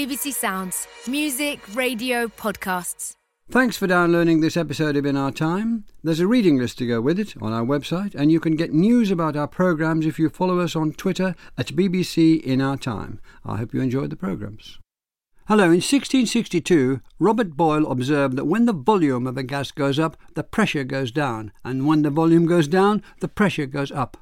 [0.00, 0.88] BBC Sounds.
[1.06, 3.16] Music, radio, podcasts.
[3.50, 5.84] Thanks for downloading this episode of In Our Time.
[6.02, 8.72] There's a reading list to go with it on our website, and you can get
[8.72, 13.20] news about our programmes if you follow us on Twitter at BBC In Our Time.
[13.44, 14.78] I hope you enjoyed the programmes.
[15.48, 20.16] Hello, in 1662, Robert Boyle observed that when the volume of a gas goes up,
[20.34, 24.16] the pressure goes down, and when the volume goes down, the pressure goes up.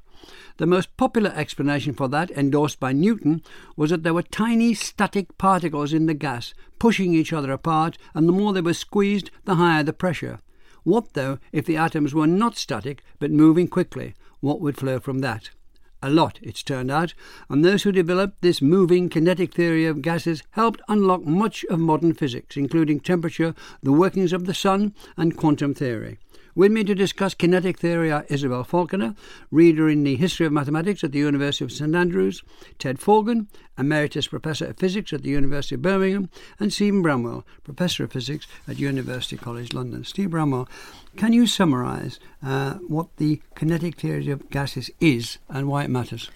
[0.59, 3.43] The most popular explanation for that, endorsed by Newton,
[3.77, 8.29] was that there were tiny static particles in the gas, pushing each other apart, and
[8.29, 10.41] the more they were squeezed, the higher the pressure.
[10.83, 14.15] What, though, if the atoms were not static, but moving quickly?
[14.41, 15.51] What would flow from that?
[16.03, 17.15] A lot, it's turned out,
[17.49, 22.15] and those who developed this moving kinetic theory of gases helped unlock much of modern
[22.15, 26.19] physics, including temperature, the workings of the sun, and quantum theory.
[26.59, 29.15] With me to discuss kinetic theory are Isobel Falconer,
[29.53, 32.43] reader in the History of Mathematics at the University of St Andrews,
[32.81, 33.47] Ted Forgan,
[33.79, 38.49] Emeritus Professor of Physics at the University of Birmingham, and Steven Bramwell, Professor of Physics
[38.67, 40.03] at University College London.
[40.03, 40.69] Steve Bramwell,
[41.17, 46.29] can you summarise uh, what the kinetic theory of gases is and why it matters?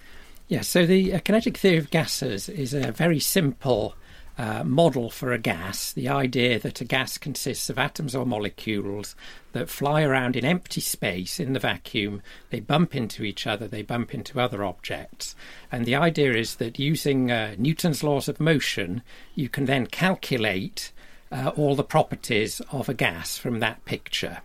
[0.47, 3.93] Yes, so the uh, kinetic theory of gases is a very simple
[4.37, 9.15] uh, model for a gas, the idea that a gas consists of atoms or molecules
[9.51, 13.83] that fly around in empty space in the vacuum, they bump into each other, they
[13.83, 15.35] bump into other objects.
[15.71, 19.03] And the idea is that using uh, Newton's laws of motion,
[19.35, 20.91] you can then calculate
[21.31, 24.41] uh, all the properties of a gas from that picture.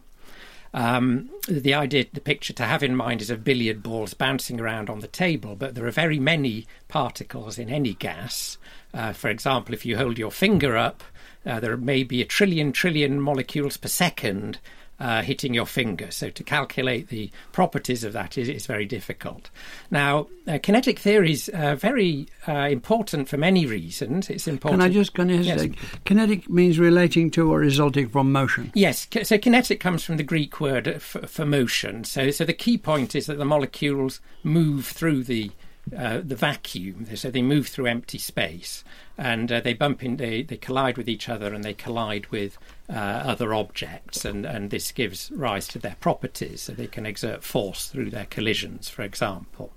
[0.74, 4.90] Um, the idea, the picture to have in mind is of billiard balls bouncing around
[4.90, 8.58] on the table, but there are very many particles in any gas.
[8.92, 11.02] Uh, for example, if you hold your finger up,
[11.46, 14.58] uh, there may be a trillion trillion molecules per second
[15.00, 16.10] uh, hitting your finger.
[16.10, 19.50] So to calculate the properties of that is, is very difficult.
[19.90, 24.30] Now, uh, kinetic theory is uh, very uh, important for many reasons.
[24.30, 24.82] It's important.
[24.82, 25.60] Can I just can I yes.
[25.60, 25.72] say,
[26.04, 28.72] kinetic means relating to or resulting from motion?
[28.74, 29.06] Yes.
[29.22, 32.04] So kinetic comes from the Greek word for, for motion.
[32.04, 35.50] So so the key point is that the molecules move through the
[35.96, 37.06] uh, the vacuum.
[37.14, 38.84] So they move through empty space
[39.16, 42.58] and uh, they bump in, they, they collide with each other and they collide with
[42.88, 46.62] uh, other objects, and, and this gives rise to their properties.
[46.62, 49.72] So they can exert force through their collisions, for example.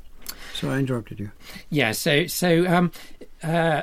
[0.53, 1.31] So I interrupted you.
[1.69, 2.91] Yeah, so, so um,
[3.43, 3.81] uh,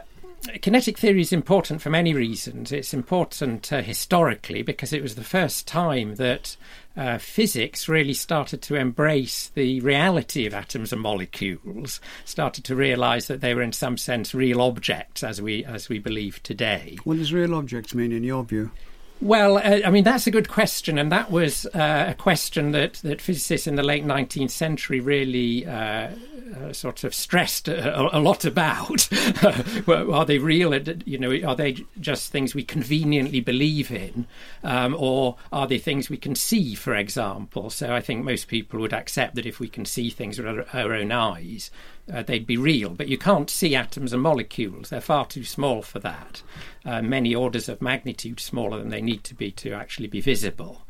[0.62, 2.72] kinetic theory is important for many reasons.
[2.72, 6.56] It's important uh, historically because it was the first time that
[6.98, 13.28] uh, physics really started to embrace the reality of atoms and molecules, started to realise
[13.28, 16.98] that they were in some sense real objects as we as we believe today.
[17.04, 18.72] What does real objects mean in your view?
[19.20, 22.94] Well, uh, I mean that's a good question, and that was uh, a question that,
[22.94, 26.10] that physicists in the late 19th century really uh,
[26.56, 29.08] uh, sort of stressed a, a lot about.
[29.88, 30.72] are they real?
[31.04, 34.26] You know, are they just things we conveniently believe in,
[34.62, 36.76] um, or are they things we can see?
[36.76, 40.38] For example, so I think most people would accept that if we can see things
[40.38, 41.72] with our, our own eyes,
[42.12, 42.90] uh, they'd be real.
[42.90, 46.42] But you can't see atoms and molecules; they're far too small for that.
[46.84, 50.82] Uh, many orders of magnitude smaller than they need to be to actually be visible.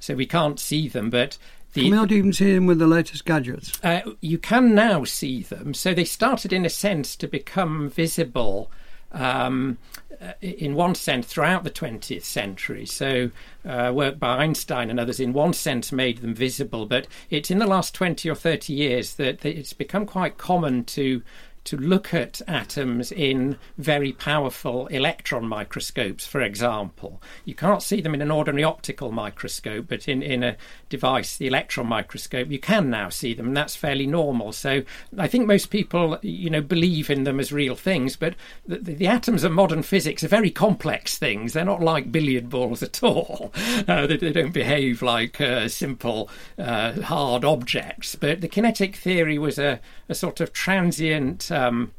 [0.00, 1.38] So we can't see them, but
[1.74, 3.72] the, can we not even see them with the latest gadgets?
[3.82, 5.72] Uh, you can now see them.
[5.74, 8.70] So they started, in a sense, to become visible.
[9.12, 9.78] Um,
[10.22, 12.86] uh, in one sense, throughout the 20th century.
[12.86, 13.30] So,
[13.64, 16.86] uh, work by Einstein and others, in one sense, made them visible.
[16.86, 21.22] But it's in the last 20 or 30 years that it's become quite common to
[21.64, 27.22] to look at atoms in very powerful electron microscopes, for example.
[27.44, 30.56] You can't see them in an ordinary optical microscope, but in, in a
[30.88, 34.52] device, the electron microscope, you can now see them, and that's fairly normal.
[34.52, 34.82] So
[35.16, 38.34] I think most people, you know, believe in them as real things, but
[38.66, 41.52] the, the, the atoms of modern physics are very complex things.
[41.52, 43.52] They're not like billiard balls at all.
[43.88, 46.28] Uh, they, they, don't behave like uh, simple,
[46.58, 48.14] uh, hard objects.
[48.14, 51.92] But the kinetic theory was a, a sort of transient um,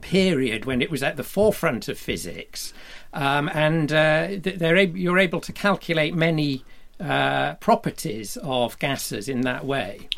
[0.00, 2.72] period when it was at the forefront of physics,
[3.12, 6.64] um, and uh, they're ab- you're able to calculate many
[7.00, 10.08] uh, properties of gases in that way.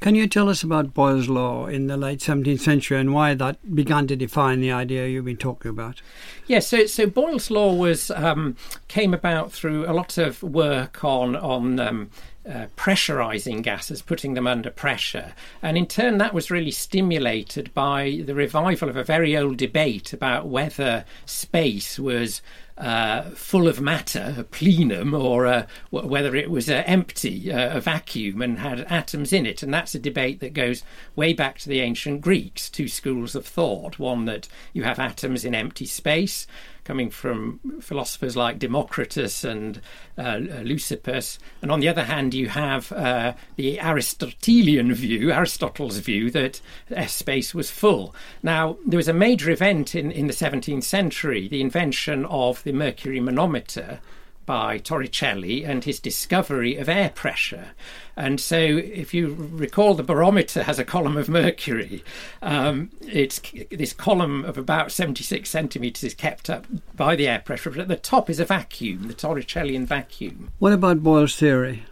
[0.00, 3.74] Can you tell us about Boyle's law in the late 17th century and why that
[3.74, 6.02] began to define the idea you've been talking about?
[6.46, 8.56] Yes, so, so Boyle's law was um,
[8.86, 12.10] came about through a lot of work on on um,
[12.48, 15.32] uh, pressurizing gases, putting them under pressure.
[15.62, 20.12] And in turn, that was really stimulated by the revival of a very old debate
[20.12, 22.42] about whether space was
[22.76, 27.80] uh, full of matter, a plenum, or uh, whether it was uh, empty, uh, a
[27.80, 29.62] vacuum, and had atoms in it.
[29.62, 30.82] And that's a debate that goes
[31.14, 33.98] way back to the ancient Greeks, two schools of thought.
[33.98, 36.46] One that you have atoms in empty space,
[36.84, 39.80] coming from philosophers like Democritus and
[40.18, 41.38] uh, Leucippus.
[41.62, 46.60] And on the other hand, you have uh, the Aristotelian view, Aristotle's view, that
[47.06, 48.14] space was full.
[48.42, 52.72] Now, there was a major event in, in the 17th century, the invention of the
[52.72, 54.00] mercury manometer
[54.46, 57.68] by Torricelli and his discovery of air pressure.
[58.16, 62.04] And so, if you recall, the barometer has a column of mercury.
[62.42, 67.70] Um, it's this column of about 76 centimetres is kept up by the air pressure,
[67.70, 70.50] but at the top is a vacuum, the Torricellian vacuum.
[70.58, 71.84] What about Boyle's theory?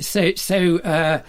[0.00, 1.22] So, so, uh,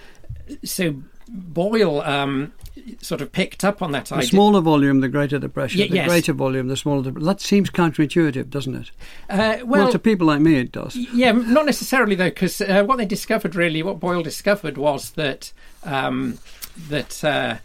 [0.64, 0.96] so
[1.28, 2.54] Boyle um,
[3.02, 4.24] sort of picked up on that the idea.
[4.24, 5.80] The smaller volume, the greater the pressure.
[5.80, 6.08] Y- the yes.
[6.08, 7.12] greater volume, the smaller the.
[7.12, 8.92] That seems counterintuitive, doesn't it?
[9.30, 10.96] Uh, Well, well, to people like me, it does.
[10.96, 15.52] yeah, not necessarily though, because uh, what they discovered really, what Boyle discovered was that
[15.84, 16.40] um,
[16.90, 17.58] that uh,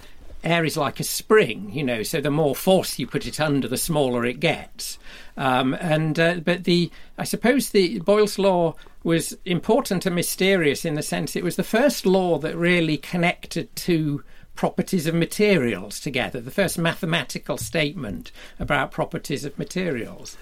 [0.43, 2.03] air is like a spring, you know.
[2.03, 4.99] So the more force you put it under, the smaller it gets.
[5.37, 10.95] Um, and uh, but the I suppose the Boyle's law was important and mysterious in
[10.95, 14.23] the sense it was the first law that really connected two
[14.55, 16.41] properties of materials together.
[16.41, 20.37] The first mathematical statement about properties of materials.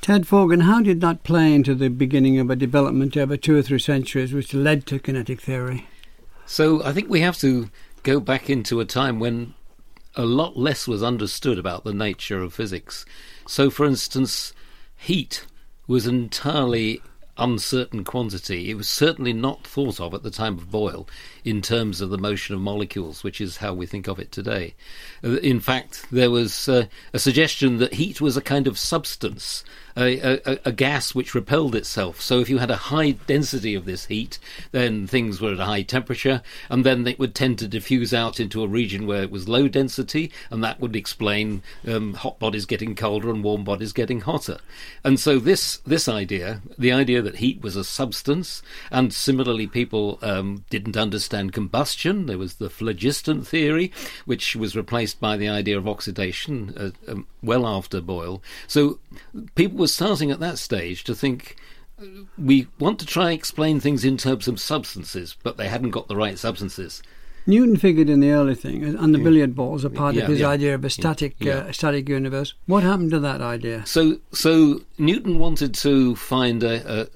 [0.00, 3.62] Ted Forgan, how did that play into the beginning of a development over two or
[3.62, 5.86] three centuries which led to kinetic theory?
[6.46, 7.70] So I think we have to
[8.04, 9.54] go back into a time when
[10.14, 13.04] a lot less was understood about the nature of physics.
[13.48, 14.52] So, for instance,
[14.96, 15.44] heat
[15.86, 17.02] was entirely
[17.38, 18.70] uncertain quantity.
[18.70, 21.08] It was certainly not thought of at the time of Boyle
[21.44, 24.74] in terms of the motion of molecules, which is how we think of it today.
[25.22, 29.64] Uh, In fact, there was uh, a suggestion that heat was a kind of substance,
[29.96, 32.20] a, a, a gas which repelled itself.
[32.20, 34.38] So if you had a high density of this heat,
[34.72, 38.38] then things were at a high temperature, and then it would tend to diffuse out
[38.38, 42.66] into a region where it was low density, and that would explain um, hot bodies
[42.66, 44.58] getting colder and warm bodies getting hotter.
[45.02, 50.18] And so this this idea, the idea that heat was a substance, and similarly people
[50.22, 52.26] um, didn't understand combustion.
[52.26, 53.92] There was the phlogiston theory,
[54.24, 58.42] which was replaced by the idea of oxidation uh, um, well after Boyle.
[58.66, 58.98] So
[59.54, 61.54] people were starting at that stage to think
[62.02, 62.04] uh,
[62.36, 66.08] we want to try and explain things in terms of substances, but they hadn't got
[66.08, 67.02] the right substances.
[67.46, 70.40] Newton figured in the early thing, and the billiard balls are part Yeah, of his
[70.40, 70.48] yeah.
[70.48, 71.46] idea of a static.
[71.46, 72.54] Uh, static universe.
[72.66, 73.86] What happened to that idea?
[73.86, 77.06] So, so Newton wanted to find a, a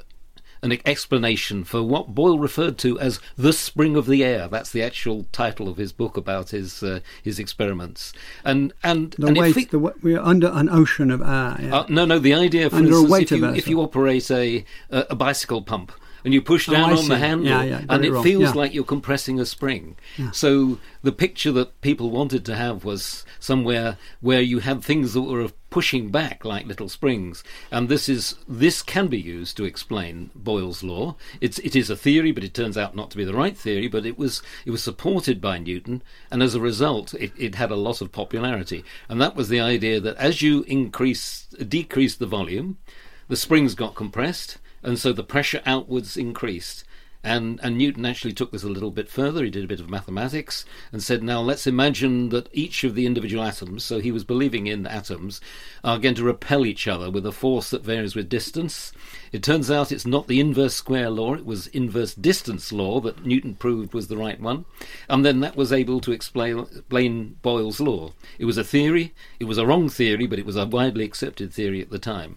[0.62, 4.48] an explanation for what Boyle referred to as the spring of the air.
[4.48, 8.12] That's the actual title of his book about his uh, his experiments.
[8.44, 11.56] And and The and weight, fi- the, we're under an ocean of air.
[11.60, 11.74] Yeah.
[11.80, 12.18] Uh, no, no.
[12.18, 15.92] The idea, for Under instance, if you, if you operate a, a bicycle pump
[16.24, 17.20] and you push Oh, down I on the see.
[17.20, 18.52] handle, Yeah, yeah, and it feels Yeah.
[18.52, 19.96] like you're compressing a spring.
[20.32, 25.22] So the picture that people wanted to have was somewhere where you had things that
[25.22, 30.30] were pushing back like little springs, and this is this can be used to explain
[30.34, 31.14] Boyle's law.
[31.40, 33.86] It's it is a theory, but it turns out not to be the right theory.
[33.88, 37.70] But it was it was supported by Newton, and as a result, it, it had
[37.70, 38.84] a lot of popularity.
[39.08, 42.78] And that was the idea that as you increase decrease the volume,
[43.28, 46.84] the springs got compressed, and so the pressure outwards increased.
[47.22, 49.44] And, and Newton actually took this a little bit further.
[49.44, 53.04] He did a bit of mathematics and said, now let's imagine that each of the
[53.04, 55.38] individual atoms, so he was believing in atoms,
[55.84, 58.92] are going to repel each other with a force that varies with distance.
[59.32, 63.26] It turns out it's not the inverse square law, it was inverse distance law that
[63.26, 64.64] Newton proved was the right one.
[65.06, 68.12] And then that was able to explain, explain Boyle's law.
[68.38, 71.52] It was a theory, it was a wrong theory, but it was a widely accepted
[71.52, 72.36] theory at the time.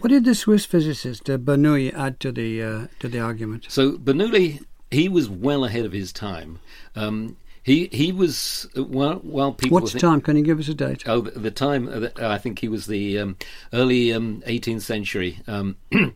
[0.00, 3.66] What did the Swiss physicist uh, Bernoulli add to the uh, to the argument?
[3.68, 6.60] So Bernoulli, he was well ahead of his time.
[6.94, 10.20] Um, he he was uh, while while people think- time?
[10.20, 11.02] Can you give us a date?
[11.06, 11.88] Oh, the, the time.
[11.88, 13.36] Uh, I think he was the um,
[13.72, 15.40] early um, 18th century.
[15.48, 15.76] Um,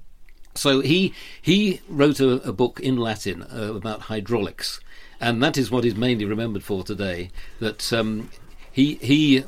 [0.55, 4.81] so he he wrote a, a book in Latin uh, about hydraulics,
[5.21, 7.31] and that is what is mainly remembered for today.
[7.59, 8.31] That um,
[8.71, 9.45] he he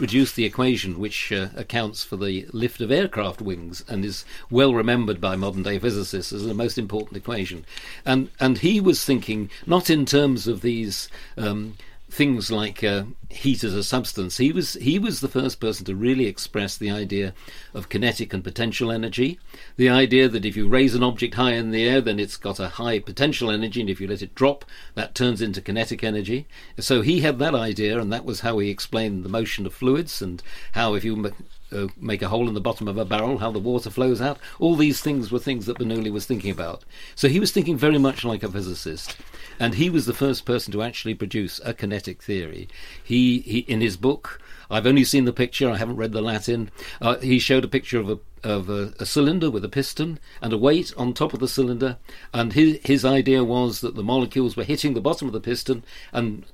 [0.00, 4.72] produced the equation which uh, accounts for the lift of aircraft wings and is well
[4.72, 7.66] remembered by modern day physicists as the most important equation.
[8.06, 11.76] And and he was thinking not in terms of these um,
[12.10, 14.38] things like uh, heat as a substance.
[14.38, 17.32] He was he was the first person to really express the idea
[17.72, 19.38] of kinetic and potential energy.
[19.76, 22.58] The idea that if you raise an object high in the air, then it's got
[22.58, 24.64] a high potential energy, and if you let it drop,
[24.94, 26.46] that turns into kinetic energy.
[26.78, 30.20] So he had that idea, and that was how he explained the motion of fluids
[30.20, 31.32] and how if you
[31.72, 34.38] uh, make a hole in the bottom of a barrel, how the water flows out.
[34.58, 36.84] All these things were things that Bernoulli was thinking about.
[37.14, 39.16] So he was thinking very much like a physicist.
[39.58, 42.68] And he was the first person to actually produce a kinetic theory.
[43.02, 46.70] He, he in his book, I've only seen the picture, I haven't read the Latin.
[47.00, 50.50] Uh, he showed a picture of a of a, a, cylinder with a piston and
[50.50, 51.98] a weight on top of the cylinder,
[52.32, 55.84] and his his idea was that the molecules were hitting the bottom of the piston
[56.10, 56.46] and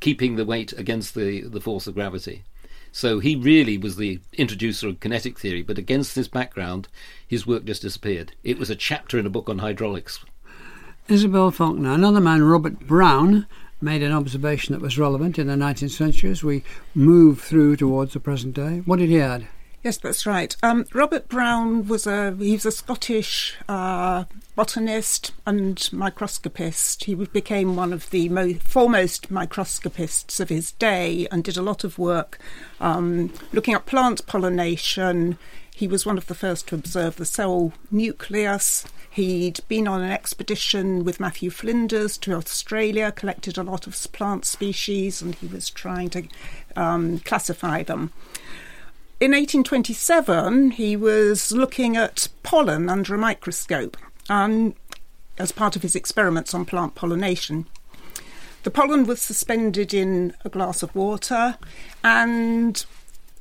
[0.00, 2.42] keeping the weight against the, the force of gravity.
[2.98, 6.88] So he really was the introducer of kinetic theory, but against this background,
[7.28, 8.32] his work just disappeared.
[8.42, 10.18] It was a chapter in a book on hydraulics.
[11.08, 13.46] Isobel Falconer, another man, Robert Brown,
[13.80, 18.14] made an observation that was relevant in the 19th century as we move through towards
[18.14, 18.82] the present day.
[18.84, 19.46] What did he add?
[19.84, 20.56] Yes, that's right.
[20.62, 24.24] Um, Robert Brown was a he was a Scottish uh,
[24.56, 27.04] botanist and microscopist.
[27.04, 31.84] He became one of the mo- foremost microscopists of his day and did a lot
[31.84, 32.40] of work
[32.80, 35.38] um, looking at plant pollination.
[35.72, 38.84] He was one of the first to observe the cell nucleus.
[39.08, 44.44] He'd been on an expedition with Matthew Flinders to Australia, collected a lot of plant
[44.44, 46.24] species, and he was trying to
[46.74, 48.12] um, classify them.
[49.20, 53.96] In 1827, he was looking at pollen under a microscope
[54.28, 54.76] um,
[55.38, 57.66] as part of his experiments on plant pollination.
[58.62, 61.58] The pollen was suspended in a glass of water,
[62.04, 62.86] and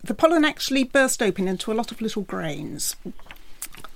[0.04, 2.96] the pollen actually burst open into a lot of little grains.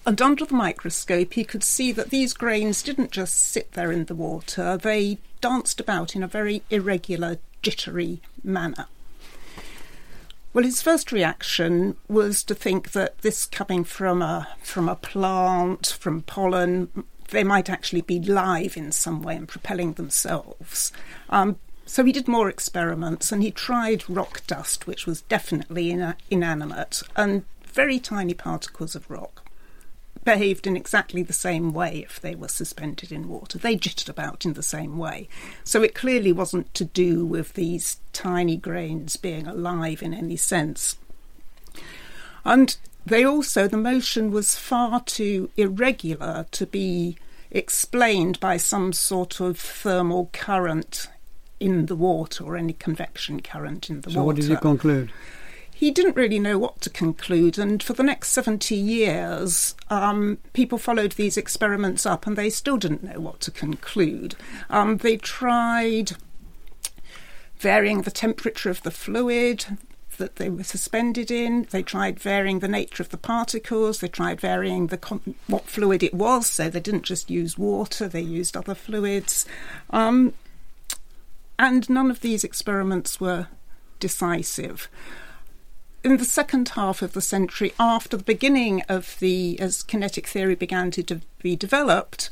[0.05, 4.05] And under the microscope, he could see that these grains didn't just sit there in
[4.05, 8.85] the water, they danced about in a very irregular, jittery manner.
[10.53, 15.95] Well, his first reaction was to think that this coming from a from a plant,
[15.99, 20.91] from pollen, they might actually be live in some way and propelling themselves.
[21.29, 21.55] Um,
[21.85, 27.01] so he did more experiments and he tried rock dust, which was definitely ina- inanimate,
[27.15, 29.40] and very tiny particles of rock
[30.23, 33.57] behaved in exactly the same way if they were suspended in water.
[33.57, 35.27] They jittered about in the same way.
[35.63, 40.97] So it clearly wasn't to do with these tiny grains being alive in any sense.
[42.45, 47.17] And they also, the motion was far too irregular to be
[47.49, 51.09] explained by some sort of thermal current
[51.59, 54.23] in the water or any convection current in the so water.
[54.23, 55.11] So, what did you conclude?
[55.81, 57.57] He didn't really know what to conclude.
[57.57, 62.77] And for the next 70 years, um, people followed these experiments up and they still
[62.77, 64.35] didn't know what to conclude.
[64.69, 66.11] Um, they tried
[67.57, 69.65] varying the temperature of the fluid
[70.19, 71.65] that they were suspended in.
[71.71, 74.01] They tried varying the nature of the particles.
[74.01, 76.45] They tried varying the con- what fluid it was.
[76.45, 79.47] So they didn't just use water; they used other fluids.
[79.89, 80.35] Um,
[81.57, 83.47] and none of these experiments were
[83.99, 84.87] decisive
[86.03, 90.55] in the second half of the century, after the beginning of the, as kinetic theory
[90.55, 92.29] began to de- be developed,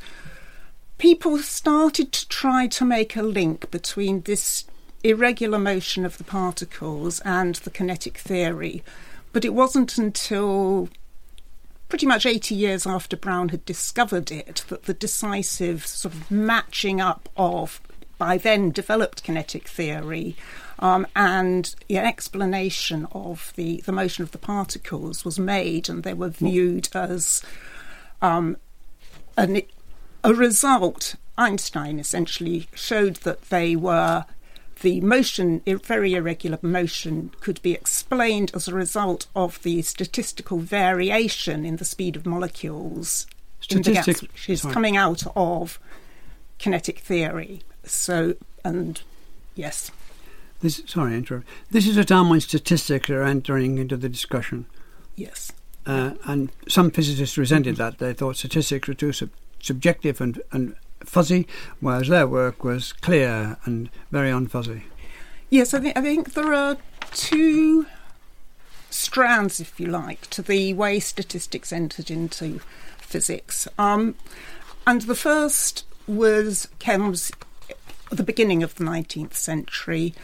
[0.98, 4.64] people started to try to make a link between this
[5.02, 8.82] irregular motion of the particles and the kinetic theory.
[9.32, 10.88] But it wasn't until
[11.88, 17.00] pretty much 80 years after Brown had discovered it that the decisive sort of matching
[17.00, 17.80] up of,
[18.20, 20.36] by then developed kinetic theory,
[20.78, 26.12] um, and an explanation of the, the motion of the particles was made, and they
[26.12, 27.42] were viewed as
[28.20, 28.58] um,
[29.38, 29.62] an,
[30.22, 31.14] a result.
[31.38, 34.26] Einstein essentially showed that they were
[34.82, 41.64] the motion, very irregular motion, could be explained as a result of the statistical variation
[41.64, 43.26] in the speed of molecules
[43.70, 45.78] in the gas, which is coming out of
[46.58, 47.62] kinetic theory.
[47.90, 49.00] So, and
[49.54, 49.90] yes.
[50.60, 51.46] This, sorry, interrupt.
[51.70, 54.66] This is a time when statistics are entering into the discussion.
[55.16, 55.52] Yes.
[55.86, 57.98] Uh, and some physicists resented that.
[57.98, 59.30] They thought statistics were too sub-
[59.60, 61.46] subjective and, and fuzzy,
[61.80, 64.82] whereas their work was clear and very unfuzzy.
[65.48, 66.76] Yes, I think, I think there are
[67.12, 67.86] two
[68.90, 72.60] strands, if you like, to the way statistics entered into
[72.98, 73.66] physics.
[73.78, 74.14] Um,
[74.86, 77.32] and the first was at
[78.10, 80.14] the beginning of the 19th century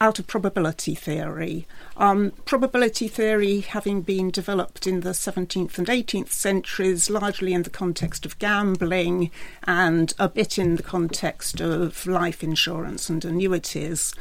[0.00, 1.66] out of probability theory.
[1.96, 7.70] Um, probability theory having been developed in the 17th and 18th centuries, largely in the
[7.70, 9.30] context of gambling
[9.64, 14.14] and a bit in the context of life insurance and annuities.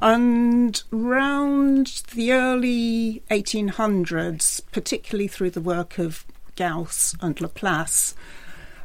[0.00, 6.24] And round the early 1800s, particularly through the work of
[6.56, 8.14] Gauss and Laplace,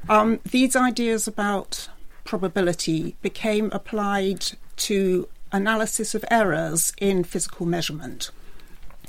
[0.09, 1.89] um, these ideas about
[2.25, 4.45] probability became applied
[4.77, 8.31] to analysis of errors in physical measurement.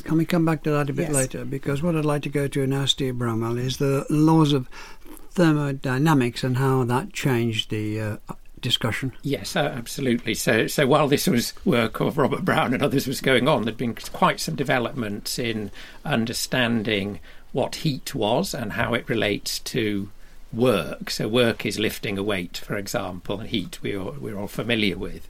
[0.04, 1.14] Can we come back to that a bit Yes.
[1.14, 1.44] later?
[1.44, 4.68] Because what I'd like to go to now, Steve Bramwell, is the laws of
[5.32, 8.16] thermodynamics and how that changed the uh,
[8.60, 9.12] discussion.
[9.22, 10.34] Yes, uh, absolutely.
[10.34, 13.76] So, so while this was work of Robert Brown and others was going on, there'd
[13.76, 15.70] been quite some developments in
[16.04, 17.18] understanding
[17.52, 20.10] what heat was and how it relates to
[20.56, 21.10] work.
[21.10, 24.96] So, work is lifting a weight, for example, and heat we all, we're all familiar
[24.96, 25.28] with.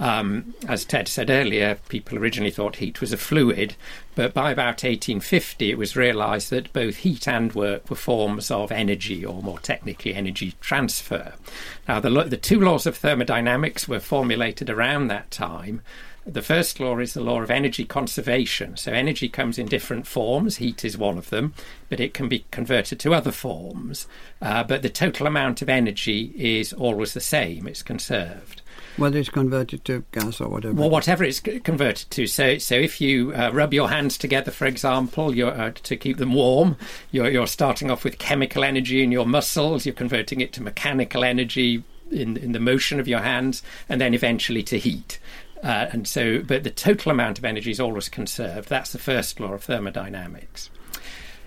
[0.00, 3.76] Um, as Ted said earlier, people originally thought heat was a fluid,
[4.14, 8.72] but by about 1850 it was realised that both heat and work were forms of
[8.72, 11.34] energy, or more technically, energy transfer.
[11.86, 15.82] Now, the, the two laws of thermodynamics were formulated around that time.
[16.24, 18.76] The first law is the law of energy conservation.
[18.76, 20.58] So, energy comes in different forms.
[20.58, 21.52] Heat is one of them,
[21.88, 24.06] but it can be converted to other forms.
[24.40, 28.62] Uh, but the total amount of energy is always the same, it's conserved.
[28.96, 30.74] Whether it's converted to gas or whatever.
[30.74, 32.26] Well, whatever it's converted to.
[32.26, 36.18] So, so if you uh, rub your hands together, for example, you're, uh, to keep
[36.18, 36.76] them warm,
[37.10, 39.86] you're, you're starting off with chemical energy in your muscles.
[39.86, 44.14] You're converting it to mechanical energy in in the motion of your hands, and then
[44.14, 45.18] eventually to heat.
[45.62, 48.68] Uh, and so, but the total amount of energy is always conserved.
[48.68, 50.70] That's the first law of thermodynamics.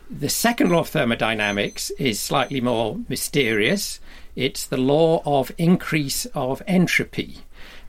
[0.09, 3.99] The second law of thermodynamics is slightly more mysterious.
[4.35, 7.39] It's the law of increase of entropy.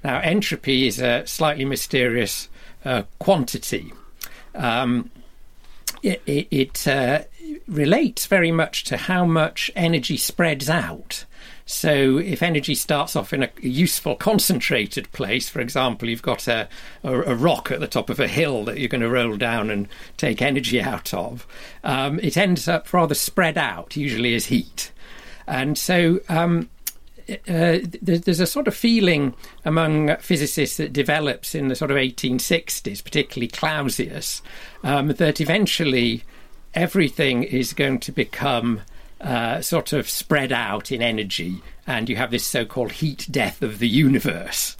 [0.03, 2.49] Now, entropy is a slightly mysterious
[2.85, 3.93] uh, quantity.
[4.55, 5.11] Um,
[6.03, 7.25] it it, it uh,
[7.69, 11.25] relates very much to how much energy spreads out.
[11.69, 16.69] So, if energy starts off in a useful concentrated place, for example, you've got a,
[17.03, 19.69] a, a rock at the top of a hill that you're going to roll down
[19.71, 21.45] and take energy out of,
[21.83, 24.93] um, it ends up rather spread out, usually as heat.
[25.49, 26.71] And so, um,
[27.29, 33.03] uh, there's, a sort of feeling among physicists that develops in the sort of 1860s,
[33.03, 34.41] particularly Clausius,
[34.85, 36.23] um, that eventually
[36.75, 38.83] everything is going to become
[39.21, 43.79] uh, sort of spread out in energy, and you have this so-called heat death of
[43.79, 44.77] the universe.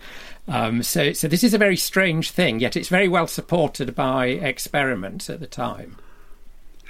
[0.49, 4.27] Um, so, so this is a very strange thing, yet it's very well supported by
[4.27, 5.97] experiments at the time.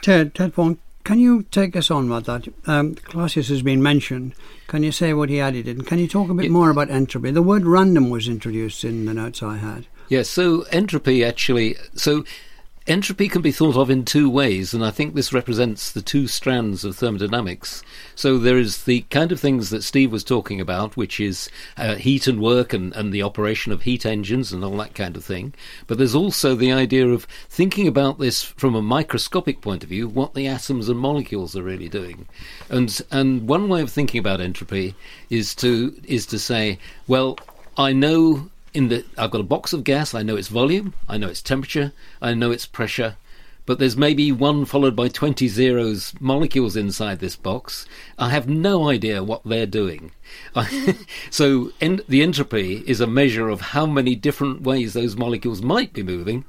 [0.02, 2.48] Ted, Ted Forgan, can you take us on with that?
[2.66, 4.34] Um, Clausius has been mentioned.
[4.66, 5.68] Can you say what he added?
[5.68, 7.30] And can you talk a bit more about entropy?
[7.30, 9.86] The word random was introduced in the notes I had.
[10.08, 11.76] Yes, so entropy actually.
[11.94, 12.24] So
[12.86, 16.26] entropy can be thought of in two ways, and I think this represents the two
[16.26, 17.82] strands of thermodynamics.
[18.14, 21.96] So there is the kind of things that Steve was talking about, which is uh,
[21.96, 25.24] heat and work and, and the operation of heat engines and all that kind of
[25.24, 25.54] thing.
[25.86, 30.08] But there's also the idea of thinking about this from a microscopic point of view,
[30.08, 32.26] what the atoms and molecules are really doing.
[32.68, 34.94] And and one way of thinking about entropy
[35.30, 37.38] is to is to say, well,
[37.76, 41.16] I know in the I've got a box of gas, I know its volume, I
[41.16, 43.16] know its temperature, I know its pressure,
[43.64, 47.86] but there's maybe one followed by 20 zeros molecules inside this box.
[48.18, 50.12] I have no idea what they're doing.
[51.30, 55.94] so en- the entropy is a measure of how many different ways those molecules might
[55.94, 56.44] be moving,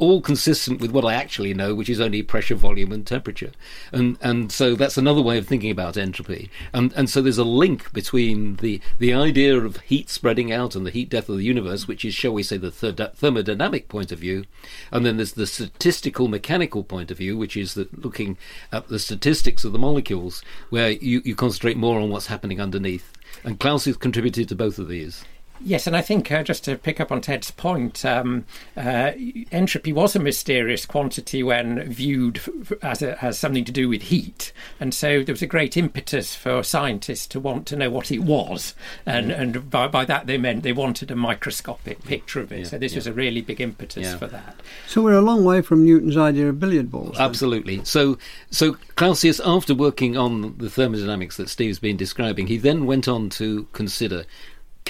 [0.00, 3.52] all consistent with what I actually know, which is only pressure, volume, and temperature.
[3.92, 6.50] And and so that's another way of thinking about entropy.
[6.72, 10.86] And and so there's a link between the the idea of heat spreading out and
[10.86, 14.10] the heat death of the universe, which is, shall we say, the ther- thermodynamic point
[14.10, 14.44] of view,
[14.90, 18.38] and then there's the statistical mechanical point of view, which is that looking
[18.72, 23.12] at the statistics of the molecules, where you, you concentrate more on what's happening underneath.
[23.44, 25.24] And Clausius contributed to both of these.
[25.62, 28.44] Yes, and I think uh, just to pick up on Ted's point, um,
[28.76, 29.12] uh,
[29.52, 32.40] entropy was a mysterious quantity when viewed
[32.82, 36.34] as, a, as something to do with heat, and so there was a great impetus
[36.34, 40.38] for scientists to want to know what it was, and and by, by that they
[40.38, 42.60] meant they wanted a microscopic picture of it.
[42.60, 42.98] Yeah, so this yeah.
[42.98, 44.16] was a really big impetus Yeah.
[44.16, 44.56] for that.
[44.86, 47.16] So we're a long way from Newton's idea of billiard balls.
[47.16, 47.22] then.
[47.26, 47.84] Absolutely.
[47.84, 48.18] So,
[48.50, 53.28] so Clausius, after working on the thermodynamics that Steve's been describing, he then went on
[53.30, 54.24] to consider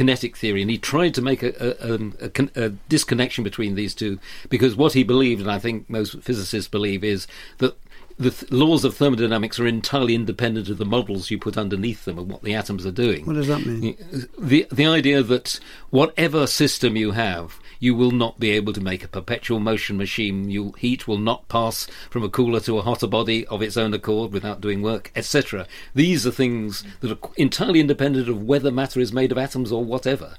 [0.00, 3.74] kinetic theory, and he tried to make a, a, um, a, con- a disconnection between
[3.74, 7.26] these two because what he believed, and I think most physicists believe, is
[7.58, 7.76] that
[8.16, 12.18] the th- laws of thermodynamics are entirely independent of the models you put underneath them
[12.18, 13.26] and what the atoms are doing.
[13.26, 13.98] What does that mean?
[14.38, 15.60] The the idea that
[15.90, 20.48] whatever system you have, you will not be able to make a perpetual motion machine.
[20.50, 23.92] You heat will not pass from a cooler to a hotter body of its own
[23.92, 25.66] accord without doing work, etc.
[25.94, 29.84] These are things that are entirely independent of whether matter is made of atoms or
[29.84, 30.36] whatever.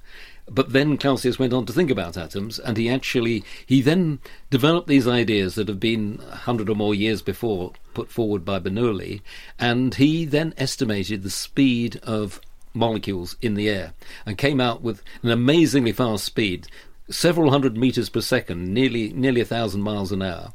[0.50, 4.88] but then Clausius went on to think about atoms, and he actually he then developed
[4.88, 9.22] these ideas that have been a hundred or more years before put forward by Bernoulli,
[9.58, 12.42] and he then estimated the speed of
[12.74, 13.94] molecules in the air
[14.26, 16.68] and came out with an amazingly fast speed,
[17.12, 20.54] several hundred meters per second, nearly nearly a thousand miles an hour,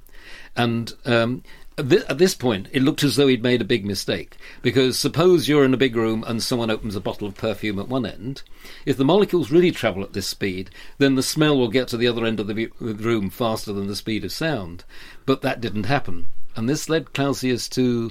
[0.56, 1.42] and um,
[1.78, 4.36] at this point, it looked as though he'd made a big mistake.
[4.62, 7.88] Because suppose you're in a big room and someone opens a bottle of perfume at
[7.88, 8.42] one end.
[8.86, 12.08] If the molecules really travel at this speed, then the smell will get to the
[12.08, 14.84] other end of the room faster than the speed of sound.
[15.26, 16.28] But that didn't happen.
[16.54, 18.10] And this led Clausius to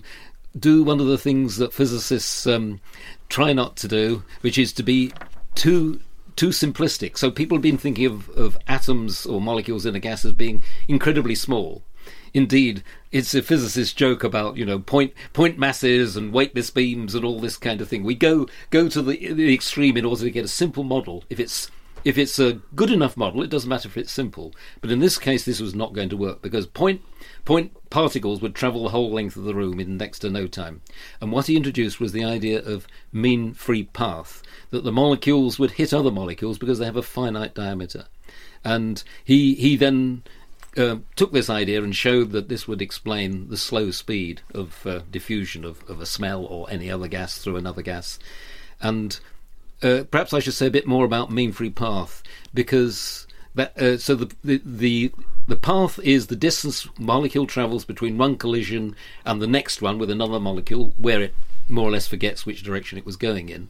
[0.57, 2.79] do one of the things that physicists um,
[3.29, 5.11] try not to do, which is to be
[5.55, 5.99] too
[6.35, 7.17] too simplistic.
[7.17, 10.61] So people have been thinking of, of atoms or molecules in a gas as being
[10.87, 11.83] incredibly small
[12.35, 17.25] indeed, it's a physicist's joke about you know point point masses and weightless beams and
[17.25, 18.03] all this kind of thing.
[18.03, 21.23] We go go to the, the extreme in order to get a simple model.
[21.29, 21.71] If it's
[22.05, 24.53] if it's a good enough model, it doesn't matter if it's simple.
[24.79, 27.01] But in this case, this was not going to work because point
[27.43, 30.81] point particles would travel the whole length of the room in next to no time.
[31.19, 35.71] And what he introduced was the idea of mean free path, that the molecules would
[35.71, 38.05] hit other molecules because they have a finite diameter.
[38.63, 40.21] And he he then
[40.77, 45.01] uh, took this idea and showed that this would explain the slow speed of uh,
[45.09, 48.19] diffusion of, of, a smell or any other gas through another gas.
[48.81, 49.19] And
[49.81, 53.97] uh, perhaps I should say a bit more about mean free path because that uh,
[53.97, 55.11] so the, the, the
[55.47, 60.09] the path is the distance molecule travels between one collision and the next one with
[60.09, 61.33] another molecule where it
[61.67, 63.69] more or less forgets which direction it was going in.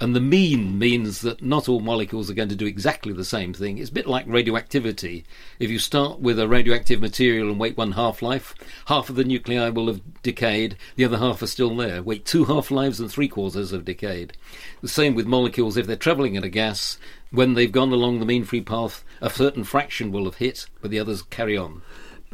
[0.00, 3.52] And the mean means that not all molecules are going to do exactly the same
[3.52, 3.78] thing.
[3.78, 5.24] It's a bit like radioactivity.
[5.58, 8.54] If you start with a radioactive material and wait one half life,
[8.86, 12.02] half of the nuclei will have decayed, the other half are still there.
[12.02, 14.36] Wait two half lives and three quarters have decayed.
[14.80, 15.76] The same with molecules.
[15.76, 16.98] If they're travelling in a gas,
[17.30, 20.90] when they've gone along the mean free path, a certain fraction will have hit, but
[20.90, 21.82] the others carry on.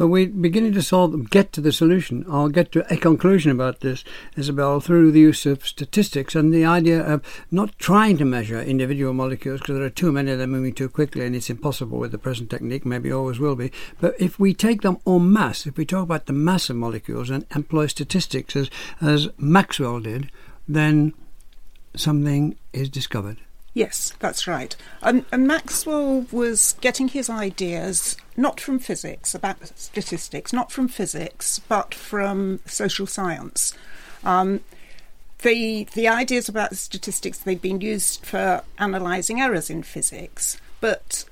[0.01, 2.25] But we're beginning to solve, get to the solution.
[2.27, 4.03] I'll get to a conclusion about this,
[4.35, 9.13] Isobel, through the use of statistics and the idea of not trying to measure individual
[9.13, 12.13] molecules because there are too many of them moving too quickly and it's impossible with
[12.13, 13.73] the present technique, maybe always will be.
[14.01, 17.29] But if we take them en masse, if we talk about the mass of molecules
[17.29, 18.71] and employ statistics as,
[19.03, 20.33] as Maxwell did,
[20.67, 21.13] then
[21.95, 23.37] something is discovered.
[23.73, 24.75] Yes, that's right.
[25.01, 31.61] And, and, Maxwell was getting his ideas not from physics, about statistics, not from physics,
[31.61, 33.73] but from social science.
[34.25, 34.61] Um,
[35.43, 41.25] the, the ideas about statistics, they'd been used for analysing errors in physics, but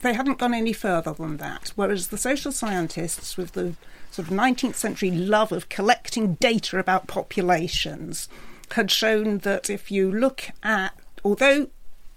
[0.00, 1.72] they hadn't gone any further than that.
[1.74, 3.74] Whereas the social scientists, with the
[4.12, 8.28] sort of 19th century love of collecting data about populations,
[8.72, 11.68] had shown that if you look at, although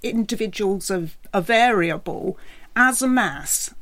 [0.03, 2.37] individuals are, are variable,
[2.75, 3.73] as a mass,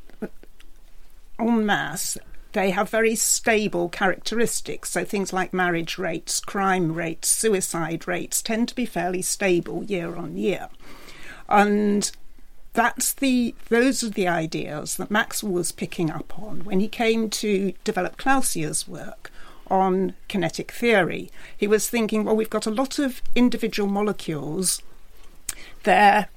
[1.40, 2.18] en masse,
[2.54, 4.92] they have very stable characteristics.
[4.92, 10.16] So things like marriage rates, crime rates, suicide rates tend to be fairly stable year
[10.16, 10.70] on year.
[11.50, 12.12] And
[12.74, 17.30] that's the those are the ideas that Maxwell was picking up on when he came
[17.30, 19.32] to develop Clausius' work
[19.68, 21.32] on kinetic theory.
[21.56, 24.82] He was thinking, well, we've got a lot of individual molecules
[25.84, 26.28] they're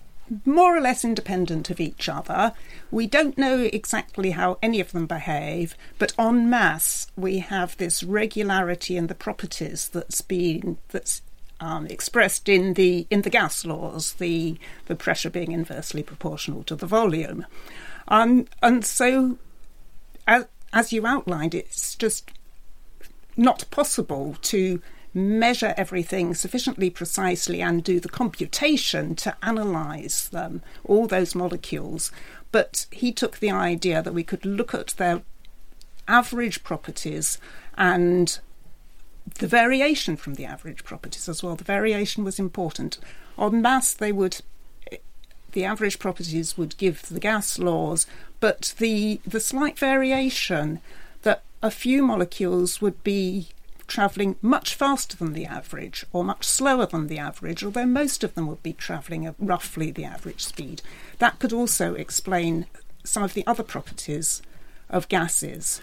[0.44, 2.52] more or less independent of each other.
[2.90, 8.02] We don't know exactly how any of them behave, but en masse we have this
[8.02, 11.22] regularity in the properties that's been that's
[11.60, 16.74] um, expressed in the in the gas laws, the the pressure being inversely proportional to
[16.74, 17.46] the volume,
[18.08, 19.38] um, and so
[20.26, 22.30] as as you outlined, it's just
[23.36, 24.80] not possible to
[25.14, 32.10] measure everything sufficiently precisely and do the computation to analyze them, all those molecules.
[32.50, 35.22] But he took the idea that we could look at their
[36.08, 37.38] average properties
[37.78, 38.38] and
[39.38, 41.56] the variation from the average properties as well.
[41.56, 42.98] The variation was important.
[43.38, 44.40] On mass, they would
[45.52, 48.06] the average properties would give the gas laws,
[48.40, 50.80] but the the slight variation
[51.22, 53.48] that a few molecules would be
[53.86, 58.34] travelling much faster than the average or much slower than the average, although most of
[58.34, 60.82] them would be travelling at roughly the average speed.
[61.18, 62.66] That could also explain
[63.04, 64.42] some of the other properties
[64.88, 65.80] of gases.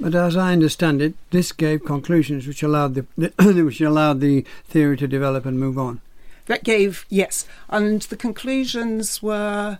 [0.00, 3.32] But as I understand it, this gave conclusions which allowed the,
[3.64, 6.00] which allowed the theory to develop and move on.
[6.46, 9.78] That gave yes, and the conclusions were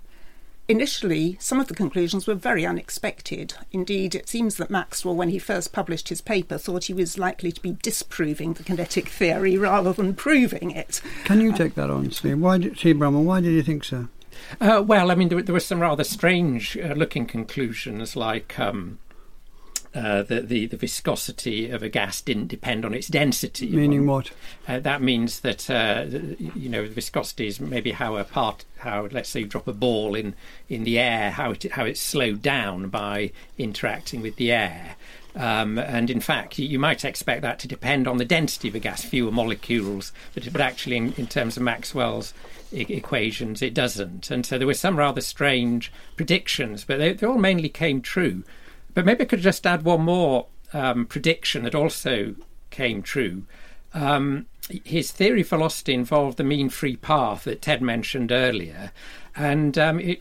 [0.68, 3.55] initially, some of the conclusions were very unexpected.
[3.72, 7.53] Indeed, it seems that Maxwell, when he first published his paper, thought he was likely
[7.53, 11.01] to be disproving the kinetic theory rather than proving it.
[11.25, 12.38] Can you take that on, Steve?
[12.38, 14.09] Why did, Steve Bramwell, why did you think so?
[14.61, 18.98] Uh, well, I mean, there, there, were some rather strange uh, looking conclusions, like um,
[19.94, 23.68] uh, the, the, the viscosity of a gas didn't depend on its density.
[23.68, 24.31] Meaning what?
[24.66, 26.07] Uh, that means that uh,
[26.38, 29.72] you know the viscosity is maybe how a part how let's say you drop a
[29.72, 30.35] ball in
[30.68, 34.96] in the air how it how it's slowed down by interacting with the air.
[35.35, 38.78] Um, and in fact, you might expect that to depend on the density of a
[38.78, 42.35] gas, fewer molecules, but, but actually, in, in terms of Maxwell's
[42.70, 44.31] e- equations, it doesn't.
[44.31, 48.44] And so there were some rather strange predictions, but they, they all mainly came true.
[48.94, 52.35] But maybe I could just add one more um, prediction that also
[52.70, 53.44] came true.
[53.94, 54.46] Um,
[54.85, 58.92] his theory of velocity involved the mean free path that Ted mentioned earlier.
[59.35, 60.21] And um, it,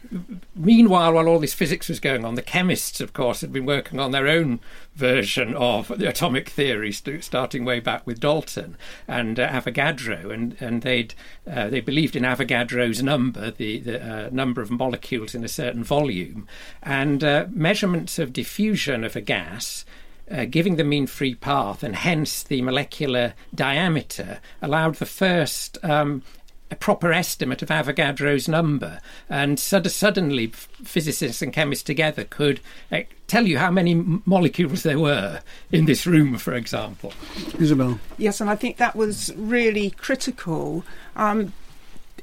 [0.56, 4.00] meanwhile, while all this physics was going on, the chemists, of course, had been working
[4.00, 4.62] on their own
[4.96, 8.78] version of the atomic theory, st- starting way back with Dalton
[9.10, 11.14] and uh, Avogadro, and and they'd
[11.50, 15.84] uh, they believed in Avogadro's number, the the uh, number of molecules in a certain
[15.84, 16.48] volume,
[16.82, 19.86] and uh, measurements of diffusion of a gas.
[20.30, 26.24] Uh, giving the mean free path and hence the molecular diameter allowed the first um,
[26.72, 33.02] a proper estimate of Avogadro's number, and so, suddenly physicists and chemists together could uh,
[33.28, 33.94] tell you how many
[34.26, 37.12] molecules there were in this room, for example.
[37.60, 38.00] Isobel.
[38.18, 40.86] Yes, and I think that was really critical.
[41.18, 41.54] Um,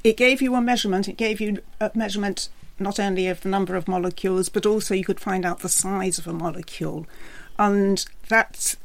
[0.03, 1.07] it gave you a measurement.
[1.07, 5.05] It gave you a measurement not only of the number of molecules, but also you
[5.05, 7.05] could find out the size of a molecule,
[7.59, 8.75] and that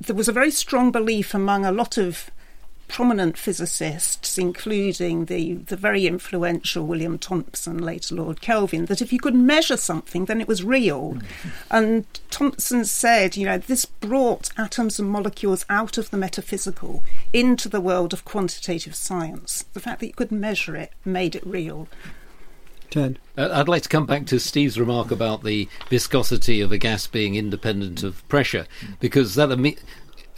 [0.00, 2.30] there was a very strong belief among a lot of
[2.88, 9.18] prominent physicists, including the, the very influential William Thomson, later Lord Kelvin, that if you
[9.18, 11.12] could measure something, then it was real.
[11.12, 11.48] Mm-hmm.
[11.70, 17.68] And Thomson said, you know, this brought atoms and molecules out of the metaphysical into
[17.68, 19.64] the world of quantitative science.
[19.74, 21.88] The fact that you could measure it made it real.
[22.90, 23.18] Ted.
[23.36, 27.06] Uh, I'd like to come back to Steve's remark about the viscosity of a gas
[27.06, 28.66] being independent of pressure,
[28.98, 29.50] because that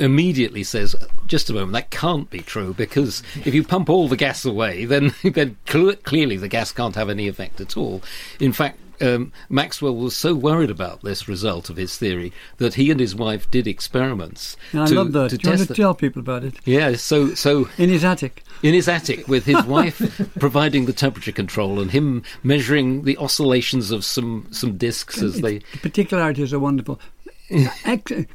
[0.00, 4.16] immediately says, just a moment, that can't be true because if you pump all the
[4.16, 8.02] gas away, then, then cl- clearly the gas can't have any effect at all.
[8.40, 12.90] In fact, um, Maxwell was so worried about this result of his theory that he
[12.90, 14.56] and his wife did experiments.
[14.72, 15.30] I to, love that.
[15.30, 16.54] To Do you want to tell people about it?
[16.64, 18.42] Yeah, so so in his attic.
[18.62, 23.90] In his attic, with his wife providing the temperature control and him measuring the oscillations
[23.90, 25.58] of some some discs as they.
[25.58, 27.00] The particularities are wonderful.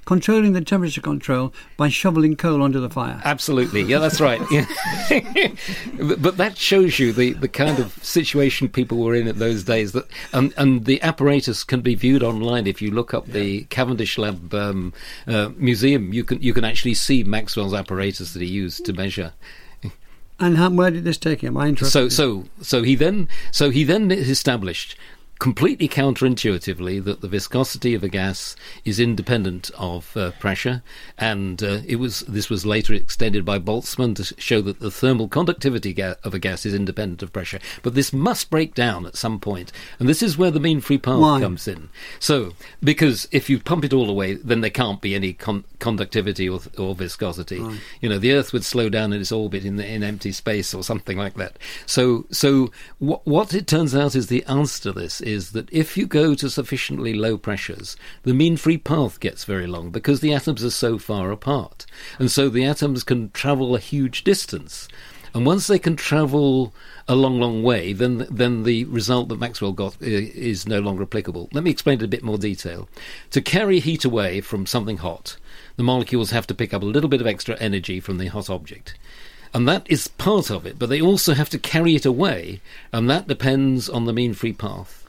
[0.05, 3.21] Controlling the temperature control by shoveling coal onto the fire.
[3.23, 4.41] Absolutely, yeah, that's right.
[4.51, 5.49] Yeah.
[6.17, 9.91] but, that shows you the, the kind of situation people were in at those days.
[9.93, 13.33] That and, and the apparatus can be viewed online if you look up yeah.
[13.33, 14.93] the Cavendish Lab um,
[15.27, 16.13] uh, museum.
[16.13, 19.33] You can you can actually see Maxwell's apparatus that he used to measure.
[20.39, 21.55] And how, where did this take him?
[21.55, 21.93] I interrupted.
[21.93, 24.97] So, so, so he then, so he then established
[25.39, 30.81] completely counterintuitively that the viscosity of a gas is independent of uh, pressure,
[31.17, 35.27] and uh, it was this was later extended by Boltzmann to show that the thermal
[35.27, 37.59] conductivity ga- of a gas is independent of pressure.
[37.83, 40.97] But this must break down at some point, and this is where the mean free
[40.97, 41.41] path Why?
[41.41, 41.89] comes in.
[42.19, 46.47] So, because if you pump it all away, then there can't be any con- conductivity
[46.47, 47.59] or, or viscosity.
[47.59, 47.79] Right.
[48.01, 50.73] You know, the Earth would slow down in its orbit in, the, in empty space
[50.73, 51.57] or something like that.
[51.85, 55.97] So, so w- what it turns out is the answer to this is that if
[55.97, 60.33] you go to sufficiently low pressures, the mean free path gets very long because the
[60.33, 61.85] atoms are so far apart.
[62.19, 64.87] And so the atoms can travel a huge distance.
[65.33, 66.73] And once they can travel
[67.09, 71.03] a long, long way, then then the result that Maxwell got uh, is no longer
[71.03, 71.49] applicable.
[71.51, 72.87] Let me explain it in a bit more detail.
[73.31, 75.35] To carry heat away from something hot,
[75.75, 78.49] the molecules have to pick up a little bit of extra energy from the hot
[78.49, 78.97] object.
[79.53, 82.61] And that is part of it, but they also have to carry it away,
[82.91, 85.04] and that depends on the mean free path.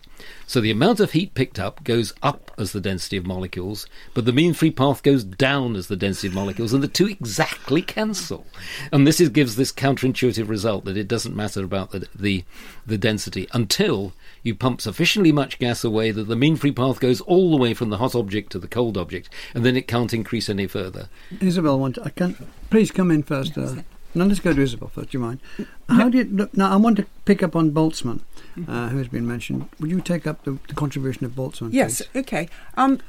[0.47, 4.25] So the amount of heat picked up goes up as the density of molecules, but
[4.25, 7.83] the mean free path goes down as the density of molecules, and the two exactly
[7.83, 8.47] cancel.
[8.93, 12.45] And this is, gives this counterintuitive result that it doesn't matter about the, the,
[12.87, 14.13] the density until
[14.45, 17.75] you pump sufficiently much gas away that the mean free path goes all the way
[17.75, 21.09] from the hot object to the cold object, and then it can't increase any further.
[21.41, 22.37] Isobel, want I can
[22.71, 23.59] please come in first.
[23.59, 23.83] Uh,
[24.15, 25.11] now let's go to Isobel first.
[25.11, 25.41] Do you mind?
[25.89, 26.73] How did look, now?
[26.73, 28.21] I want to pick up on Boltzmann,
[28.69, 29.69] uh, who has been mentioned.
[29.81, 31.73] Would you take up the, the contribution of Boltzmann?
[31.73, 32.03] Yes.
[32.03, 32.21] Please?
[32.21, 32.49] Okay.
[32.77, 33.01] Um,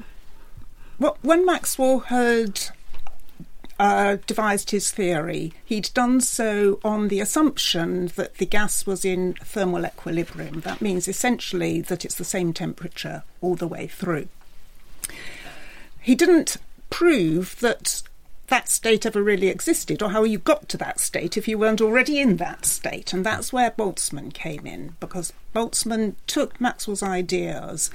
[0.99, 2.59] well, when Maxwell had
[3.79, 9.33] uh, devised his theory, he'd done so on the assumption that the gas was in
[9.43, 10.61] thermal equilibrium.
[10.61, 14.27] That means essentially that it's the same temperature all the way through.
[16.01, 16.57] He didn't
[16.89, 18.01] prove that
[18.47, 21.81] that state ever really existed or how you got to that state if you weren't
[21.81, 23.13] already in that state.
[23.13, 27.89] And that's where Boltzmann came in because Boltzmann took Maxwell's ideas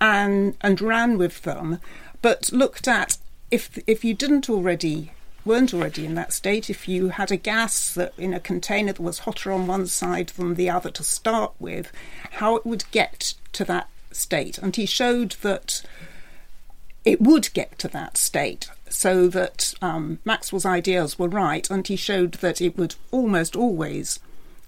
[0.00, 1.80] and and ran with them,
[2.22, 3.18] but looked at
[3.50, 5.12] if if you didn't already
[5.44, 9.02] weren't already in that state, if you had a gas that in a container that
[9.02, 11.90] was hotter on one side than the other to start with,
[12.32, 14.58] how it would get to that state.
[14.58, 15.82] And he showed that
[17.04, 21.96] it would get to that state so that um, Maxwell's ideas were right, and he
[21.96, 24.20] showed that it would almost always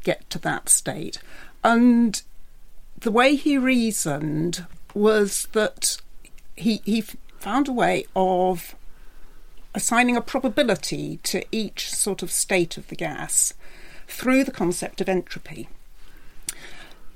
[0.05, 1.19] get to that state.
[1.63, 2.23] And
[2.99, 5.99] the way he reasoned was that
[6.57, 7.05] he, he
[7.39, 8.75] found a way of
[9.75, 13.55] assigning a probability to each sort of state of the gas
[14.09, 15.69] through the concept of entropy.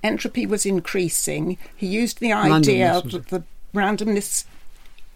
[0.03, 1.59] Entropy was increasing.
[1.75, 3.43] He used the idea that the
[3.75, 4.45] randomness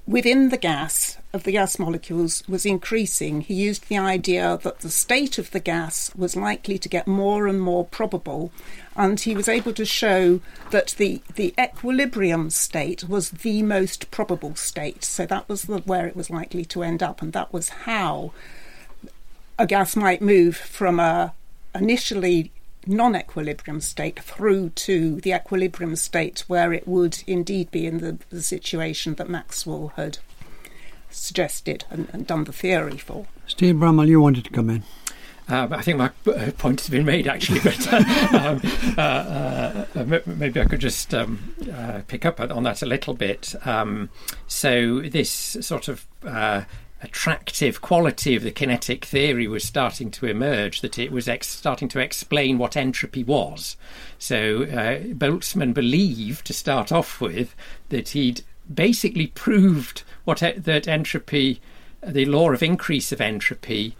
[0.08, 3.42] within the gas of the gas molecules was increasing.
[3.42, 7.46] He used the idea that the state of the gas was likely to get more
[7.46, 8.50] and more probable,
[8.96, 10.40] and he was able to show
[10.70, 15.04] that the, the equilibrium state was the most probable state.
[15.04, 18.32] So that was the, where it was likely to end up, and that was how
[19.58, 21.34] a gas might move from a
[21.74, 22.50] initially
[22.86, 28.18] non equilibrium state through to the equilibrium state where it would indeed be in the,
[28.30, 30.18] the situation that Maxwell had
[31.10, 33.26] suggested and, and, done the theory for.
[33.46, 34.82] Steve Bramwell, you wanted to come in.
[35.48, 37.96] Uh, I think my uh, point has been made actually, but uh,
[38.38, 38.60] um,
[38.98, 43.54] uh, uh, maybe I could just um, uh, pick up on that a little bit.
[43.66, 44.10] Um,
[44.46, 46.06] so, this sort of
[47.00, 51.88] attractive quality of the kinetic theory was starting to emerge, that it was ex- starting
[51.88, 53.76] to explain what entropy was.
[54.18, 57.54] So uh, Boltzmann believed, to start off with,
[57.90, 61.60] that he'd basically proved what that entropy,
[62.04, 63.96] the law of increase of entropy,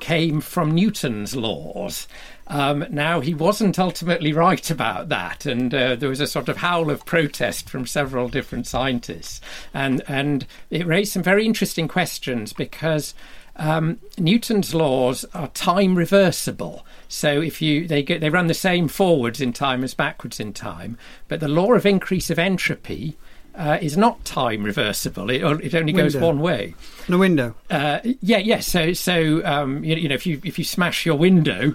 [0.00, 2.08] came from Newton's laws.
[2.48, 6.58] Um, now, he wasn't ultimately right about that, and uh, there was a sort of
[6.58, 9.40] howl of protest from several different scientists.
[9.74, 13.14] And, and it raised some very interesting questions because
[13.56, 16.86] um, Newton's laws are time reversible.
[17.08, 20.52] So if you they get, they run the same forwards in time as backwards in
[20.52, 23.16] time, but the law of increase of entropy
[23.54, 25.30] uh, is not time reversible.
[25.30, 26.02] It, it only window.
[26.02, 26.74] goes one way.
[27.08, 27.54] The window.
[27.70, 28.60] Uh, yeah, yeah.
[28.60, 31.74] So so um, you, you know if you if you smash your window,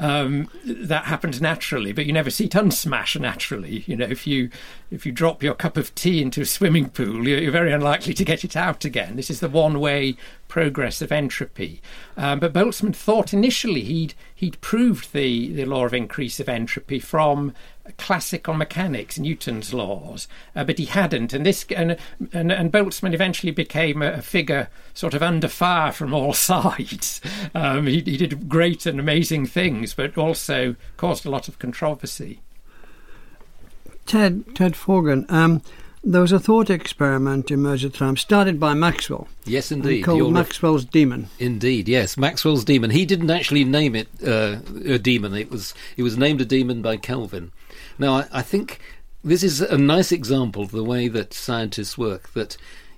[0.00, 3.84] um, that happens naturally, but you never see it unsmash naturally.
[3.86, 4.48] You know, if you
[4.90, 8.14] if you drop your cup of tea into a swimming pool, you're, you're very unlikely
[8.14, 9.16] to get it out again.
[9.16, 10.16] This is the one-way
[10.48, 11.82] progress of entropy.
[12.16, 16.98] Um, but Boltzmann thought initially he'd he'd proved the the law of increase of entropy
[16.98, 17.52] from
[17.92, 21.32] classical mechanics, Newton's laws, uh, but he hadn't.
[21.32, 21.96] And this and,
[22.32, 27.20] and, and Boltzmann eventually became a, a, figure sort of under fire from all sides.
[27.54, 32.40] Um, he, he did great and amazing things, but also caused a lot of controversy.
[34.06, 35.30] Ted Ted Forgan.
[35.30, 35.62] Um,
[36.02, 39.28] there was a thought experiment in Mercer time started by Maxwell.
[39.44, 40.02] Yes, indeed.
[40.02, 41.28] Called You're Maxwell's Demon.
[41.38, 42.90] Indeed, yes, Maxwell's Demon.
[42.90, 45.34] He didn't actually name it uh, a demon.
[45.34, 47.52] It was it was named a demon by Kelvin.
[48.00, 48.80] Now, I, I think
[49.22, 52.32] this is a nice example of the way that scientists work.
[52.32, 52.56] That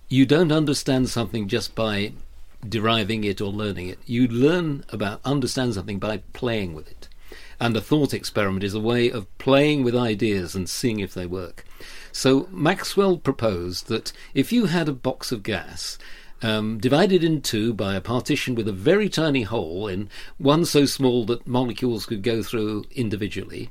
[0.08, 2.12] you don't understand something just by
[2.66, 3.98] deriving it or learning it.
[4.06, 7.08] You learn about understand something by playing with it.
[7.58, 11.26] And a thought experiment is a way of playing with ideas and seeing if they
[11.26, 11.64] work.
[12.12, 15.98] So Maxwell proposed that if you had a box of gas
[16.42, 20.84] um, divided in two by a partition with a very tiny hole in one so
[20.84, 23.68] small that molecules could go through individually,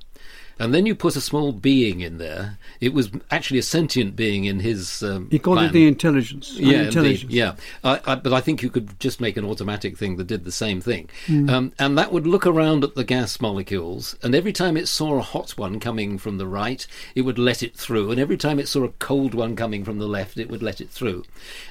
[0.59, 2.57] and then you put a small being in there.
[2.79, 5.03] It was actually a sentient being in his.
[5.03, 5.69] Um, he called plan.
[5.69, 6.53] it the intelligence.
[6.53, 7.23] Yeah, intelligence.
[7.23, 7.55] Indeed, yeah.
[7.83, 10.51] I, I, but I think you could just make an automatic thing that did the
[10.51, 11.49] same thing, mm.
[11.49, 15.15] um, and that would look around at the gas molecules, and every time it saw
[15.15, 16.85] a hot one coming from the right,
[17.15, 19.99] it would let it through, and every time it saw a cold one coming from
[19.99, 21.23] the left, it would let it through,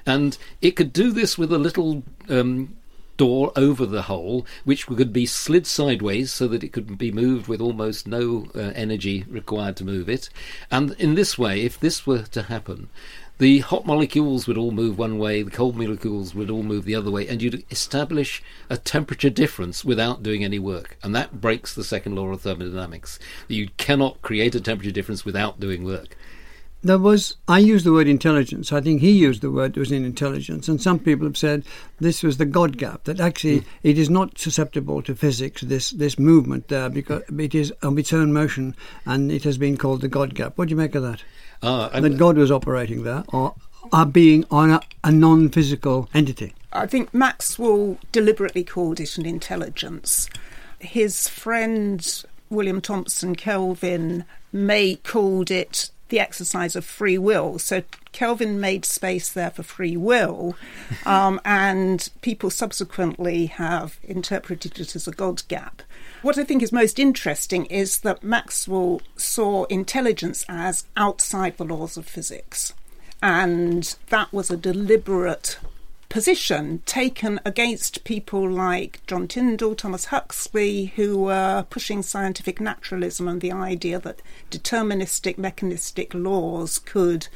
[0.06, 2.76] and it could do this with a little um,
[3.20, 7.48] door over the hole, which could be slid sideways so that it could be moved
[7.48, 10.30] with almost no uh, energy required to move it.
[10.70, 12.88] And in this way, if this were to happen,
[13.36, 16.94] the hot molecules would all move one way, the cold molecules would all move the
[16.94, 20.96] other way, and you'd establish a temperature difference without doing any work.
[21.02, 23.18] And that breaks the second law of thermodynamics.
[23.48, 26.16] You cannot create a temperature difference without doing work.
[26.82, 28.72] There was I used the word intelligence.
[28.72, 31.64] I think he used the word was in intelligence, and some people have said
[31.98, 33.04] this was the God gap.
[33.04, 33.64] That actually mm.
[33.82, 35.62] it is not susceptible to physics.
[35.62, 39.76] This this movement there because it is of its own motion, and it has been
[39.76, 40.56] called the God gap.
[40.56, 41.22] What do you make of that?
[41.62, 43.54] Uh, that God was operating there, or
[43.92, 46.54] are being on a, a non-physical entity.
[46.72, 50.30] I think Maxwell deliberately called it an intelligence.
[50.78, 57.58] His friend William Thomson Kelvin May called it the exercise of free will.
[57.58, 57.82] So
[58.12, 60.54] Kelvin made space there for free will,
[61.06, 65.82] um, and people subsequently have interpreted it as a God gap.
[66.22, 71.96] What I think is most interesting is that Maxwell saw intelligence as outside the laws
[71.96, 72.74] of physics.
[73.22, 75.58] And that was a deliberate
[76.10, 83.40] position taken against people like John Tyndall, Thomas Huxley, who were pushing scientific naturalism and
[83.40, 87.28] the idea that deterministic mechanistic laws could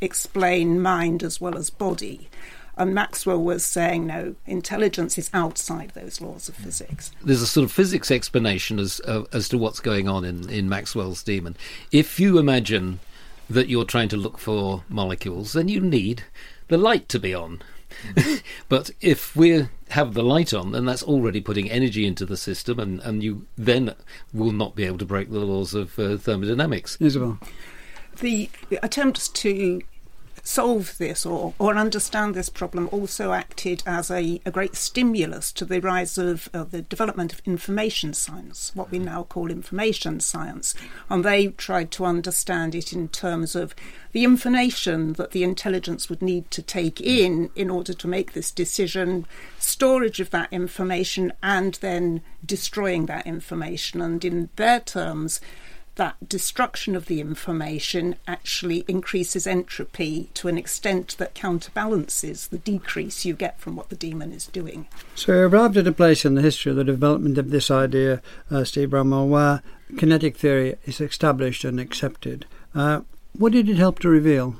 [0.00, 2.30] explain mind as well as body.
[2.76, 7.10] And Maxwell was saying, no, intelligence is outside those laws of physics.
[7.22, 10.68] There's a sort of physics explanation as uh, as to what's going on in, in
[10.68, 11.56] Maxwell's demon.
[11.92, 13.00] If you imagine
[13.50, 16.22] that you're trying to look for molecules, then you need
[16.68, 17.60] the light to be on.
[18.68, 22.78] but if we have the light on, then that's already putting energy into the system,
[22.78, 23.94] and, and you then
[24.32, 26.96] will not be able to break the laws of uh, thermodynamics.
[26.98, 27.40] Isobel.
[28.20, 28.50] The
[28.82, 29.80] attempts to
[30.42, 35.64] solve this or, or understand this problem also acted as a, a great stimulus to
[35.64, 40.74] the rise of uh, the development of information science, what we now call information science.
[41.08, 43.74] And they tried to understand it in terms of
[44.12, 48.50] the information that the intelligence would need to take in in order to make this
[48.50, 49.26] decision,
[49.58, 54.00] storage of that information, and then destroying that information.
[54.00, 55.40] And in their terms,
[55.96, 63.24] that destruction of the information actually increases entropy to an extent that counterbalances the decrease
[63.24, 64.86] you get from what the demon is doing.
[65.14, 68.22] So, we arrived at a place in the history of the development of this idea,
[68.50, 69.62] uh, Steve Bramwell, where
[69.96, 72.46] kinetic theory is established and accepted.
[72.74, 73.00] Uh,
[73.32, 74.56] what did it help to reveal?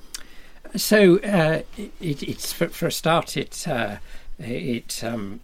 [0.77, 3.97] So, uh, it, it's for, for, a start, it uh,
[4.39, 5.41] it um,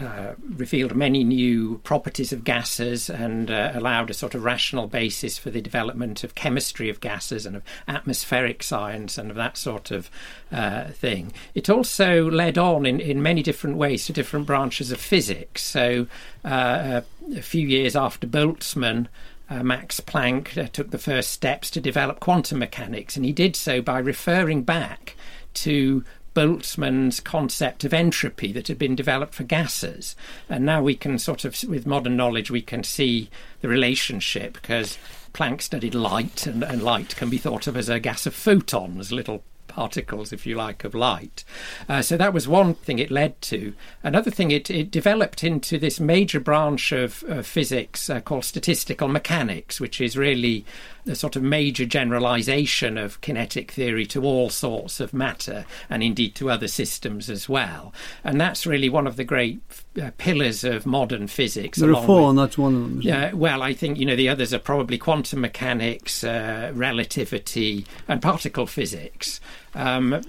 [0.00, 5.38] uh, revealed many new properties of gases and uh, allowed a sort of rational basis
[5.38, 9.90] for the development of chemistry of gases and of atmospheric science and of that sort
[9.90, 10.08] of
[10.52, 11.32] uh, thing.
[11.54, 15.62] It also led on in, in many different ways to different branches of physics.
[15.62, 16.06] So,
[16.44, 17.00] uh,
[17.34, 19.08] a few years after Boltzmann,
[19.48, 23.56] uh, Max Planck uh, took the first steps to develop quantum mechanics, and he did
[23.56, 25.16] so by referring back
[25.54, 26.04] to
[26.36, 30.14] Boltzmann's concept of entropy that had been developed for gases.
[30.50, 33.30] And now we can sort of, with modern knowledge, we can see
[33.62, 34.98] the relationship because
[35.32, 39.12] Planck studied light, and, and light can be thought of as a gas of photons,
[39.12, 39.42] little
[39.76, 41.44] particles, if you like, of light.
[41.86, 43.74] Uh, so that was one thing it led to.
[44.02, 49.06] Another thing, it, it developed into this major branch of, of physics uh, called statistical
[49.06, 50.64] mechanics, which is really
[51.06, 56.34] a sort of major generalization of kinetic theory to all sorts of matter and indeed
[56.34, 57.92] to other systems as well.
[58.24, 59.60] And that's really one of the great
[60.00, 61.78] uh, pillars of modern physics.
[61.78, 63.02] There are four, and that's one of them.
[63.02, 68.20] Yeah, well, I think you know the others are probably quantum mechanics, uh, relativity, and
[68.20, 69.40] particle physics.
[69.74, 70.22] Um,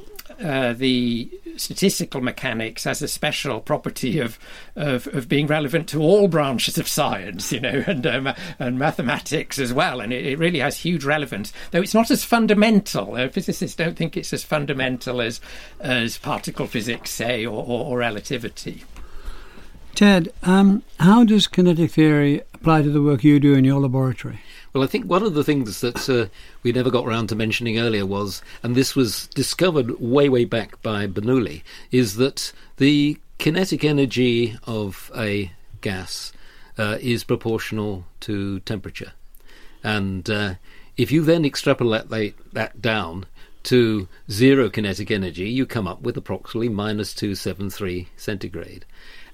[0.44, 4.38] uh, the statistical mechanics has a special property of,
[4.76, 9.58] of, of being relevant to all branches of science, you know, and um, and mathematics
[9.58, 11.52] as well, and it, it, really has huge relevance.
[11.72, 13.16] Though it's not as fundamental.
[13.16, 15.42] Uh, physicists don't think it's as fundamental as
[15.80, 18.84] as particle physics, say, or, or, or relativity.
[19.98, 24.40] Ted, um, how does kinetic theory apply to the work you do in your laboratory?
[24.72, 26.28] Well, I think one of the things that uh,
[26.62, 30.80] we never got around to mentioning earlier was, and this was discovered way, way back
[30.84, 36.32] by Bernoulli, is that the kinetic energy of a gas
[36.78, 39.14] uh, is proportional to temperature.
[39.84, 40.54] And uh,
[40.96, 42.10] if you then extrapolate
[42.54, 43.26] that down
[43.64, 48.86] to zero kinetic energy, you come up with approximately minus 273 centigrade.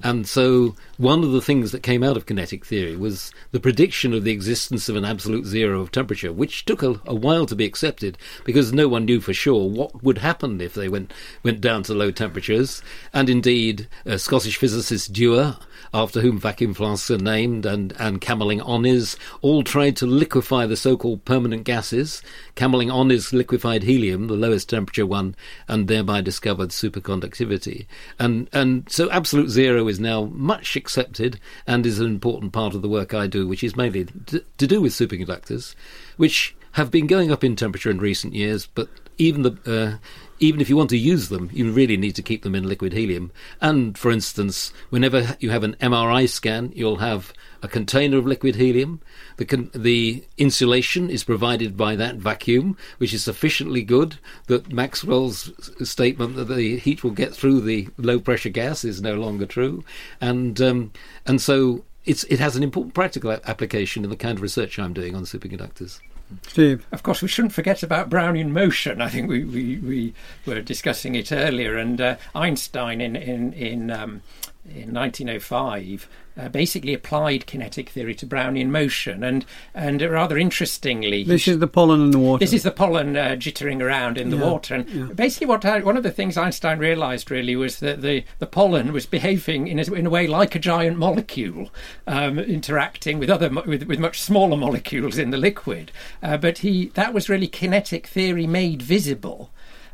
[0.04, 4.14] And so, one of the things that came out of kinetic theory was the prediction
[4.14, 7.56] of the existence of an absolute zero of temperature, which took a, a, while to
[7.56, 11.62] be accepted because no one knew for sure what would happen if they went went
[11.62, 12.82] down to low temperatures.
[13.14, 15.58] And indeed, uh, Scottish physicist Dewar
[15.94, 20.78] after whom vacuum flasks are named, and, and Kamerlingh Onnes, all tried to liquefy the
[20.78, 22.22] so called permanent gases.
[22.56, 25.36] Kamerlingh Onnes liquefied helium helium, the lowest temperature one,
[25.68, 27.86] and thereby discovered superconductivity.
[28.20, 32.82] And and so absolute zero is now much accepted and is an important part of
[32.82, 35.76] the work I do, which is mainly to, to do with superconductors,
[36.18, 38.90] which have been going up in temperature in recent years, but
[39.20, 39.98] even the uh,
[40.44, 42.92] even if you want to use them, you really need to keep them in liquid
[42.92, 43.32] helium.
[43.62, 47.32] And for instance, whenever you have an MRI scan, you'll have
[47.62, 49.00] a container of liquid helium.
[49.38, 55.50] The, con- the insulation is provided by that vacuum, which is sufficiently good that Maxwell's
[55.88, 59.86] statement that the heat will get through the low pressure gas is no longer true.
[60.20, 60.92] And um,
[61.26, 64.92] and so it's, it has an important practical application in the kind of research I'm
[64.92, 66.02] doing on superconductors.
[66.48, 66.86] Steve.
[66.92, 69.02] Of course, we shouldn't forget about Brownian motion.
[69.02, 70.14] I think we, we, we
[70.46, 74.22] were discussing it earlier, and uh, Einstein in in in, um,
[74.66, 76.08] in 1905
[76.38, 81.68] uh, basically applied kinetic theory to Brownian motion, and and rather interestingly, This is the
[81.68, 82.44] pollen in the water.
[82.44, 85.06] this is the pollen uh, jittering around in the Yeah, water, and yeah.
[85.14, 88.94] basically, what I, one of the things Einstein realised really was that the, the pollen
[88.94, 91.70] was behaving in a, in a way like a giant molecule,
[92.08, 95.92] um, interacting with other with, with much smaller molecules in the liquid.
[96.22, 99.52] Uh, but he that was really kinetic theory made visible,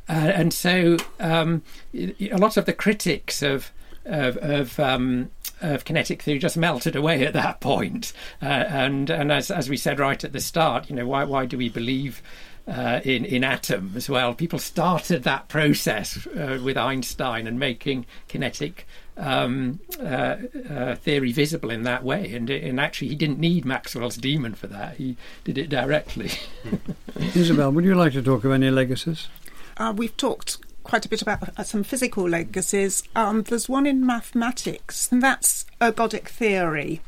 [0.08, 1.62] uh, and so um,
[1.94, 3.72] a lot of the critics of
[4.06, 5.30] of, of um,
[5.62, 8.14] of kinetic theory just melted away at that point.
[8.42, 11.46] Uh, and and as as we said right at the start, you know, why why
[11.46, 12.22] do we believe?
[12.68, 18.86] Uh, in in atoms, well, people started that process uh, with Einstein and making kinetic
[19.18, 20.38] um, uh,
[20.70, 22.32] uh, theory visible in that way.
[22.32, 24.98] And and actually, he didn't need Maxwell's demon for that.
[24.98, 26.30] He did it directly.
[27.16, 29.30] Isobel, would you like to talk of any legacies?
[29.78, 30.58] Uh, we've talked
[30.90, 33.04] quite a bit about uh, some physical legacies.
[33.16, 37.00] Um, there's one in mathematics, and that's ergodic theory.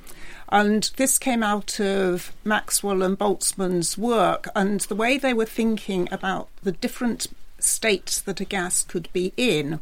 [0.49, 6.07] And this came out of Maxwell and Boltzmann's work, and the way they were thinking
[6.11, 7.25] about the different
[7.57, 9.79] states that a gas could be in.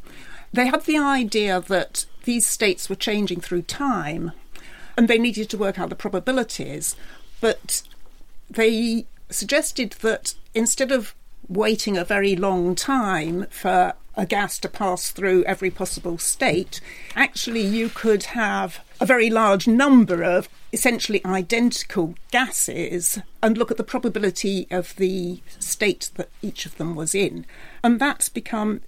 [0.53, 4.31] They had the idea that these states were changing through time,
[4.95, 6.95] and they needed to work out the probabilities.
[7.41, 7.83] But
[8.49, 11.15] they suggested that instead of
[11.49, 16.79] waiting a very long time for a gas to pass through every possible state,
[17.15, 23.77] actually you could have a very large number of essentially identical gases and look at
[23.77, 27.45] the probability of the state that each of them was in.
[27.83, 28.81] And that's become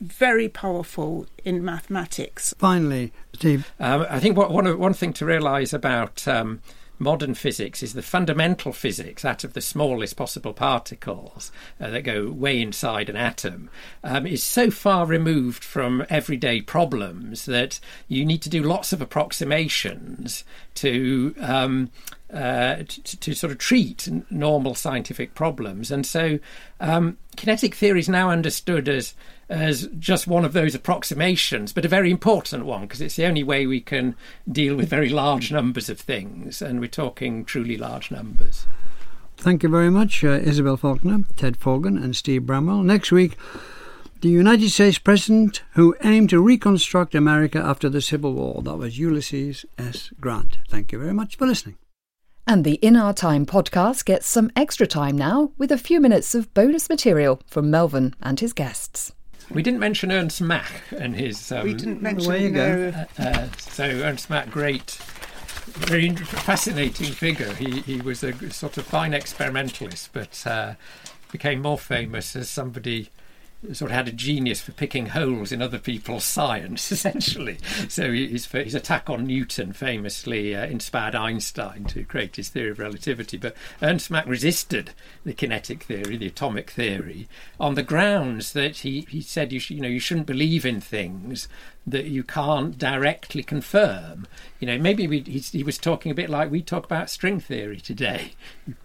[0.00, 2.54] very powerful in mathematics.
[2.58, 3.72] Finally, Steve.
[3.80, 6.60] Um, I think what, one one thing to realise about um,
[6.98, 12.30] modern physics is the fundamental physics, that of the smallest possible particles uh, that go
[12.30, 13.70] way inside an atom,
[14.04, 19.00] um, is so far removed from everyday problems that you need to do lots of
[19.00, 20.44] approximations
[20.74, 21.34] to.
[21.40, 21.90] Um,
[22.30, 26.38] uh, to, to sort of treat normal scientific problems, and so
[26.78, 29.14] um, kinetic theory is now understood as
[29.48, 33.42] as just one of those approximations, but a very important one because it's the only
[33.42, 34.14] way we can
[34.50, 38.66] deal with very large numbers of things, and we're talking truly large numbers.
[39.36, 42.82] Thank you very much, uh, Isobel Falconer, Ted Forgan, and Steve Bramwell.
[42.82, 43.36] Next week,
[44.20, 48.62] the United States President who aimed to reconstruct America after the Civil War.
[48.62, 50.10] That was Ulysses S.
[50.20, 50.58] Grant.
[50.68, 51.76] Thank you very much for listening.
[52.44, 56.34] And the In Our Time podcast gets some extra time now with a few minutes
[56.34, 59.12] of bonus material from Melvyn and his guests.
[59.50, 61.50] We didn't mention Ernst Mach and his.
[61.50, 62.90] Um, we didn't mention away you go.
[62.90, 64.90] no, Uh, so Ernst Mach, great,
[65.66, 67.52] very fascinating figure.
[67.54, 70.74] He he was a sort of fine experimentalist, but uh,
[71.32, 73.08] became more famous as somebody who
[73.72, 77.58] sort of had a genius for picking holes in other people's science, essentially.
[77.88, 82.78] So his his attack on Newton famously uh, inspired Einstein to create his theory of
[82.78, 83.36] relativity.
[83.36, 84.92] But Ernst Mach resisted
[85.24, 87.28] the kinetic theory, the atomic theory,
[87.58, 90.80] on the grounds that he, he said you sh- you know you shouldn't believe in
[90.80, 91.48] things
[91.86, 94.26] that you can't directly confirm.
[94.60, 97.40] You know, maybe we, he, he was talking a bit like we talk about string
[97.40, 98.32] theory today.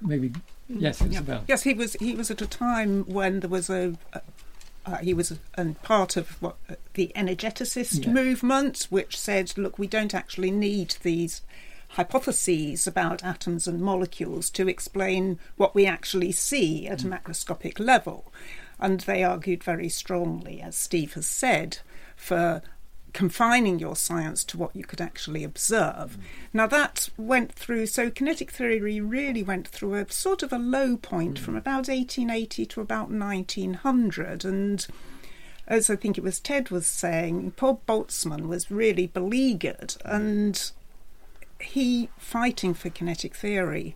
[0.01, 0.33] Maybe
[0.67, 1.43] yes, Isobel.
[1.47, 1.93] Yes, he was.
[1.93, 3.95] He was at a time when there was a.
[4.85, 8.11] uh, he was a, part of what uh, the energeticist Yeah.
[8.11, 11.41] movement, which said, "Look, we don't actually need these
[11.89, 18.33] hypotheses about atoms and molecules to explain what we actually see at a macroscopic level."
[18.79, 21.77] And they argued very strongly, as Steve has said,
[22.15, 22.61] for
[23.13, 26.17] confining your science to what you could actually observe.
[26.17, 26.19] Mm.
[26.53, 30.97] Now that went through, so kinetic theory really went through a sort of a low
[30.97, 31.59] point from mm.
[31.59, 34.43] about 1880 to about 1900.
[34.43, 34.85] And
[35.67, 40.13] as I think it was Ted was saying, Paul Boltzmann was really beleaguered mm.
[40.13, 40.71] and
[41.61, 43.95] he, fighting for kinetic theory,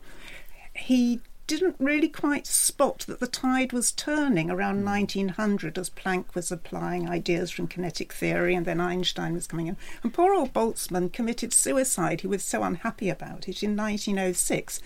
[0.74, 4.86] he didn't really quite spot that the tide was turning around Hmm.
[4.86, 9.78] 1900 as Planck was applying ideas from kinetic theory and then Einstein was coming in.
[10.04, 12.22] And poor old Boltzmann committed suicide.
[12.22, 14.82] He was so unhappy about it in 1906,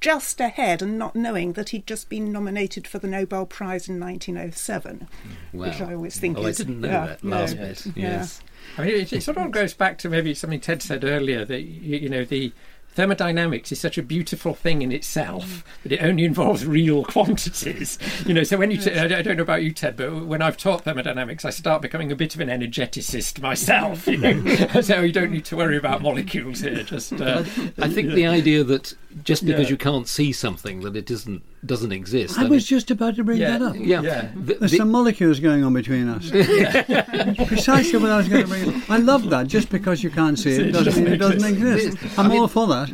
[0.00, 3.98] just ahead and not knowing that he'd just been nominated for the Nobel Prize in
[3.98, 5.08] 1907,
[5.52, 7.86] which I always think Oh, I didn't know yeah, that no, last bit.
[7.96, 8.10] yeah.
[8.18, 8.42] Yes.
[8.76, 11.62] I mean, it, it sort of goes back to maybe something Ted said earlier that
[11.62, 12.52] you, you know the
[12.94, 17.98] thermodynamics is such a beautiful thing in itself that it only involves real quantities.
[18.26, 20.26] You know, so when you, t- I don't I don't know about you, Ted, but
[20.26, 24.06] when I've taught thermodynamics, I start becoming a bit of an energeticist myself.
[24.06, 26.82] You know, so you don't need to worry about molecules here.
[26.82, 27.44] Just uh,
[27.78, 29.70] I think the idea that just because Yeah.
[29.70, 32.38] you can't see something that it doesn't doesn't exist.
[32.38, 33.58] I mean, was just about to bring Yeah.
[33.58, 33.76] that up.
[33.78, 34.02] yeah.
[34.02, 34.28] Yeah.
[34.34, 36.30] The- There's the- some molecules going on between us.
[37.46, 38.90] Precisely what I was going to bring up.
[38.90, 39.46] I love that.
[39.46, 41.96] Just because you can't see it doesn't mean it doesn't exist.
[42.18, 42.90] I'm all for that.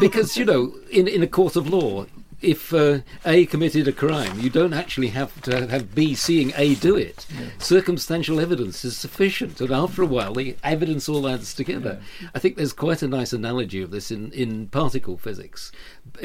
[0.00, 2.06] because you know, in in a court of law,
[2.46, 6.76] if uh, A committed a crime, you don't actually have to have B seeing A
[6.76, 7.26] do it.
[7.58, 12.00] Circumstantial evidence is sufficient, and after a while, the evidence all adds together.
[12.34, 15.72] I think there's quite a nice analogy of this in in particle physics.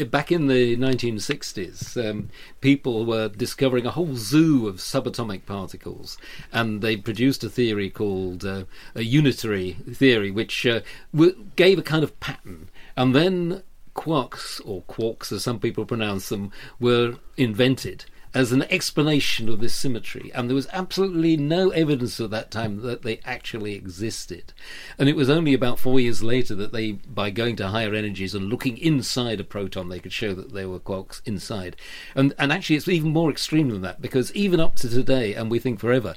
[0.09, 2.29] Back in the 1960s, um,
[2.61, 6.17] people were discovering a whole zoo of subatomic particles,
[6.53, 10.81] and they produced a theory called uh, a unitary theory, which uh,
[11.13, 13.63] w- gave a kind of pattern, and then
[13.95, 19.75] quarks, or quarks as some people pronounce them, were invented as an explanation of this
[19.75, 20.31] symmetry.
[20.33, 24.53] And there was absolutely no evidence at that time that they actually existed.
[24.97, 28.33] And it was only about four years later that they, by going to higher energies
[28.33, 31.75] and looking inside a proton, they could show that there were quarks inside.
[32.15, 35.51] And, and actually, it's even more extreme than that, because even up to today, and
[35.51, 36.15] we think forever,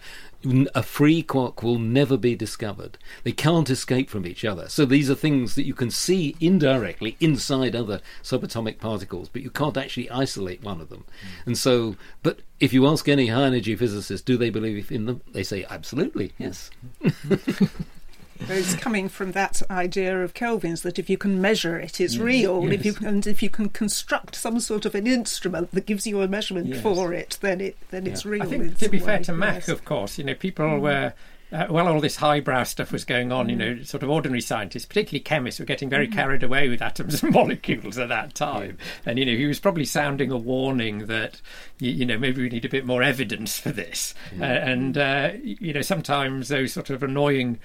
[0.75, 2.99] a free quark will never be discovered.
[3.23, 4.69] They can't escape from each other.
[4.69, 9.51] So these are things that you can see indirectly inside other subatomic particles, but you
[9.51, 11.05] can't actually isolate one of them.
[11.21, 11.29] Hmm.
[11.47, 15.23] And so, but if you ask any high energy physicist, do they believe in them?
[15.33, 16.71] They say absolutely, yes.
[18.41, 22.71] It's coming from that idea of Kelvin's that if you can measure it, it's real.
[22.71, 26.07] If you can, and if you can construct some sort of an instrument that gives
[26.07, 26.83] you a measurement Yes.
[26.83, 28.43] for it, then it then it's real.
[28.43, 29.69] I think to be fair to Mach, yes.
[29.69, 31.13] of course, you know, people were.
[31.53, 33.49] Uh, well, all this highbrow stuff was going on.
[33.49, 37.23] You know, sort of ordinary scientists, particularly chemists, were getting very carried away with atoms
[37.23, 38.77] and molecules at that time.
[39.07, 41.41] And you know, he was probably sounding a warning that
[41.79, 44.15] you, you know maybe we need a bit more evidence for this.
[44.41, 47.61] Uh, and uh, you know, sometimes those sort of annoying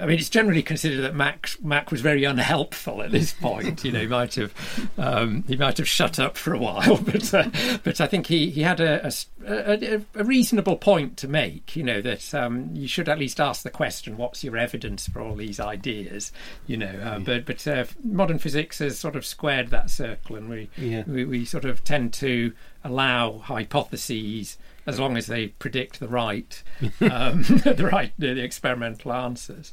[0.00, 3.84] I mean, it's generally considered that Mach Mach was very unhelpful at this point.
[3.84, 4.54] You know, he might have
[4.96, 7.48] um, he might have shut up for a while, but uh,
[7.82, 9.10] but I think he he had a
[9.44, 11.74] a reasonable point to make.
[11.74, 15.20] You know that um, you should at least ask the question: What's your evidence for
[15.20, 16.30] all these ideas?
[16.68, 20.48] You know, uh, but but uh, modern physics has sort of squared that circle, and
[20.48, 21.02] we, Yeah.
[21.06, 22.52] we we sort of tend to
[22.84, 24.56] allow hypotheses
[24.86, 26.62] as long as they predict the right
[27.00, 29.72] um, the right the, experimental answers.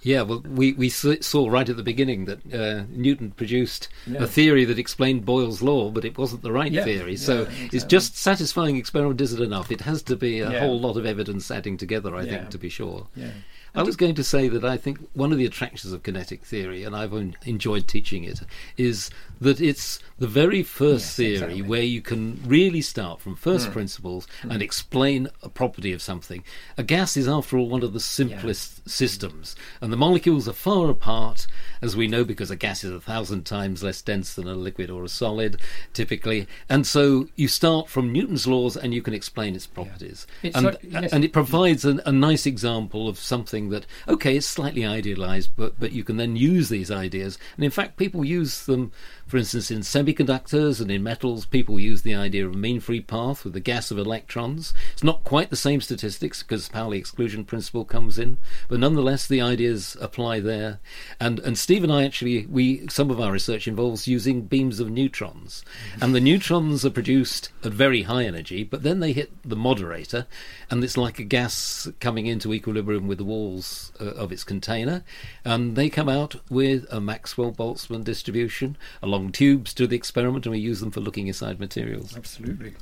[0.00, 4.22] Yeah, well, we, we saw right at the beginning that uh, Newton produced Yeah.
[4.22, 7.12] a theory that explained Boyle's law, but it wasn't the right Yeah, theory.
[7.12, 7.76] yeah, So exactly.
[7.76, 9.72] it's just satisfying experiment isn't enough.
[9.72, 10.60] It has to be a Yeah.
[10.60, 12.30] whole lot of evidence adding together, I Yeah.
[12.30, 13.08] think, to be sure.
[13.16, 13.30] Yeah.
[13.74, 16.84] I was going to say that I think one of the attractions of kinetic theory,
[16.84, 17.12] and I've
[17.44, 18.40] enjoyed teaching it,
[18.76, 19.10] is
[19.40, 21.62] that it's the very first Yes, theory exactly.
[21.62, 23.72] where you can really start from first Mm.
[23.72, 26.42] principles and explain a property of something.
[26.76, 30.90] A gas is, after all, one of the simplest systems, and the molecules are far
[30.90, 31.46] apart,
[31.80, 34.90] as we know, because a gas is a thousand times less dense than a liquid
[34.90, 35.60] or a solid,
[35.92, 36.48] typically.
[36.68, 40.26] And so you start from Newton's laws and you can explain its properties.
[40.42, 41.12] It's And, yes.
[41.12, 45.78] and it provides an, a nice example of something that okay it's slightly idealized but
[45.78, 48.90] but you can then use these ideas and in fact people use them
[49.28, 53.00] for instance in semiconductors and in metals people use the idea of a mean free
[53.00, 54.72] path with the gas of electrons.
[54.94, 59.42] It's not quite the same statistics because Pauli exclusion principle comes in but nonetheless the
[59.42, 60.80] ideas apply there.
[61.20, 64.90] And and Steve and I actually we some of our research involves using beams of
[64.90, 65.62] neutrons.
[66.00, 70.26] And the neutrons are produced at very high energy but then they hit the moderator
[70.70, 75.04] and it's like a gas coming into equilibrium with the walls uh, of its container.
[75.44, 78.76] And they come out with a Maxwell Boltzmann distribution
[79.18, 82.74] along tubes to the experiment and we use them for looking inside materials Absolutely.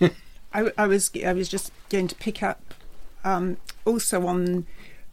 [0.52, 2.74] I, I was I was just going to pick up
[3.24, 4.66] um, also on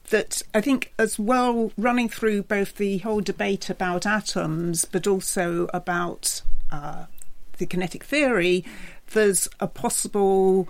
[0.09, 0.41] that.
[0.53, 6.41] I think as well, running through both the whole debate about atoms, but also about
[6.71, 7.05] uh,
[7.57, 8.65] the kinetic theory.
[9.11, 10.67] There's a possible.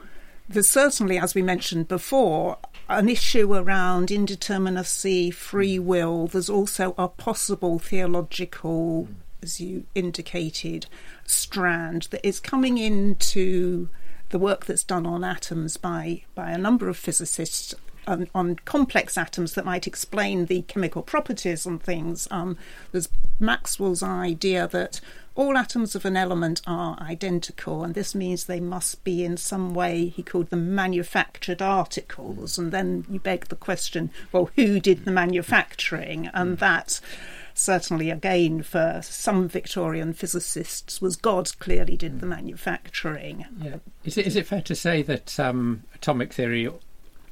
[0.50, 2.58] There's certainly, as we mentioned before,
[2.90, 6.28] an issue around indeterminacy, free will.
[6.28, 9.08] There's also a possible theological
[9.42, 10.88] as you indicated,
[11.26, 13.90] strand that is coming into
[14.30, 17.74] the work that's done on atoms by, by a number of physicists
[18.06, 22.28] on, on, complex atoms that might explain the chemical properties and things.
[22.32, 22.58] Um,
[22.92, 23.10] there's
[23.40, 25.02] Maxwell's idea that
[25.36, 29.74] all atoms of an element are identical, and this means they must be in some
[29.76, 32.58] way, he called them manufactured articles.
[32.58, 36.28] And then you beg the question well, who did the manufacturing?
[36.34, 37.00] And that
[37.58, 43.46] certainly again for some Victorian physicists was God clearly did the manufacturing.
[43.60, 43.78] Yeah.
[44.04, 46.70] Is it, is it fair to say that um, atomic theory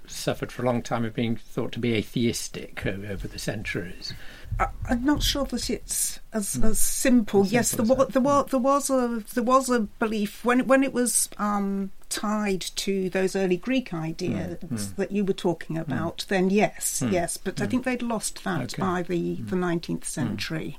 [0.07, 4.13] suffered for a long time of being thought to be atheistic over the centuries?
[4.59, 7.43] I, am not sure that it's as, as simple.
[7.43, 10.67] As yes, simple there, was, there, was, there was a there was a belief when
[10.67, 14.95] when it was um, tied to those early Greek ideas mm, mm.
[14.95, 16.19] that you were talking about.
[16.19, 16.27] Mm.
[16.27, 18.81] Then yes, yes, but I think they'd lost that okay.
[18.81, 20.77] by the the 19th century.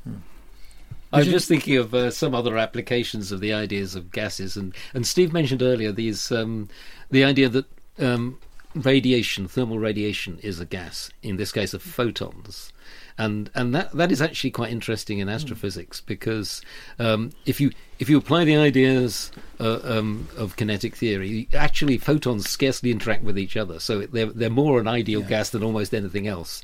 [1.13, 4.75] I was just thinking of uh, some other applications of the ideas of gases, and,
[4.93, 6.69] and Steve mentioned earlier these um,
[7.11, 7.67] the idea that
[7.99, 8.39] um,
[8.75, 11.11] radiation, thermal radiation, is a gas.
[11.23, 12.73] In this case, of photons
[13.19, 16.61] and and that that is actually quite interesting in astrophysics because
[16.99, 22.49] um, if you if you apply the ideas uh, um, of kinetic theory, actually photons
[22.49, 25.29] scarcely interact with each other, so they're they're more an ideal yeah.
[25.29, 26.63] gas than almost anything else.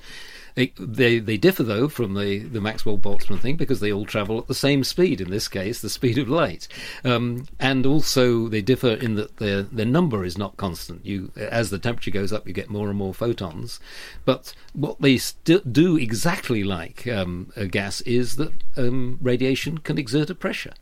[0.57, 4.39] It, they they differ though from the, the Maxwell Boltzmann thing because they all travel
[4.39, 5.21] at the same speed.
[5.21, 6.69] In this case, the speed of light,
[7.05, 11.05] um, and also they differ in that their their number is not constant.
[11.07, 13.81] You as the temperature goes up, you get more and more photons.
[14.25, 19.99] But what they st- do exactly like um, a gas is that um, radiation can
[19.99, 20.75] exert a pressure.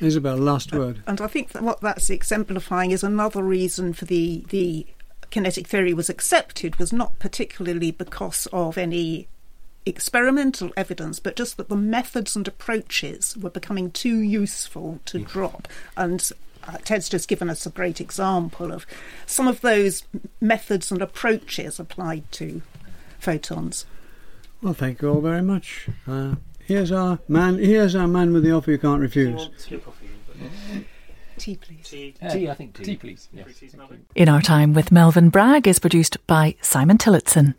[0.00, 1.02] Isobel, last word.
[1.06, 4.86] And I think that what that's exemplifying is another reason for the the
[5.32, 9.26] kinetic theory was accepted was not particularly because of any
[9.84, 15.66] experimental evidence, but just that the methods and approaches were becoming too useful to drop.
[15.96, 16.30] And
[16.64, 18.86] uh, Ted's just given us a great example of
[19.26, 20.04] some of those
[20.40, 22.62] methods and approaches applied to
[23.18, 23.86] photons.
[24.60, 25.88] Well, thank you all very much.
[26.06, 27.58] Uh, here's our man.
[27.58, 29.48] Here's our man with the offer you can't refuse.
[31.42, 31.88] Tea, please.
[31.88, 32.84] Tea, uh, tea I think tea.
[32.84, 33.28] Tea, please.
[33.32, 33.48] Yes.
[34.14, 37.56] In Our Time with Melvyn Bragg is produced by Simon Tillotson.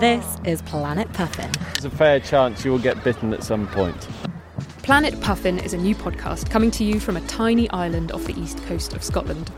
[0.00, 1.50] This is Planet Puffin.
[1.72, 4.06] There's a fair chance you will get bitten at some point.
[4.82, 8.38] Planet Puffin is a new podcast coming to you from a tiny island off the
[8.38, 9.50] east coast of Scotland.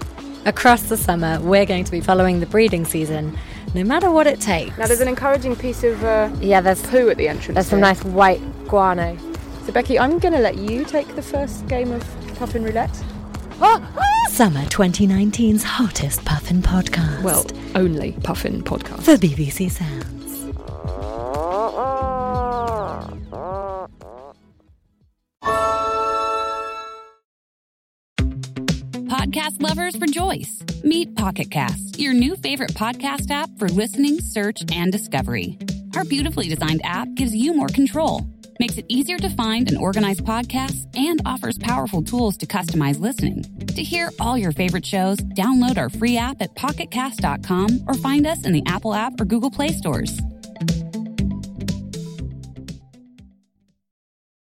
[0.46, 3.36] Across the summer, we're going to be following the breeding season,
[3.74, 4.78] no matter what it takes.
[4.78, 7.54] Now, there's an encouraging piece of uh, yeah, there's poo at the entrance.
[7.56, 9.18] There's some nice white guano.
[9.64, 12.02] So, Becky, I'm going to let you take the first game of
[12.34, 13.04] Puffin Roulette.
[13.60, 14.28] Ah, ah!
[14.28, 17.22] Summer 2019's hottest Puffin podcast.
[17.22, 17.46] Well,
[17.76, 19.02] only Puffin podcast.
[19.04, 20.08] For BBC Sounds.
[29.08, 30.60] Podcast lovers rejoice.
[30.82, 35.56] Meet Pocket Cast, your new favorite podcast app for listening, search, and discovery.
[35.94, 38.26] Our beautifully designed app gives you more control
[38.62, 43.42] makes it easier to find and organize podcasts, and offers powerful tools to customize listening.
[43.66, 48.46] To hear all your favorite shows, download our free app at pocketcast.com or find us
[48.46, 50.16] in the Apple app or Google Play stores.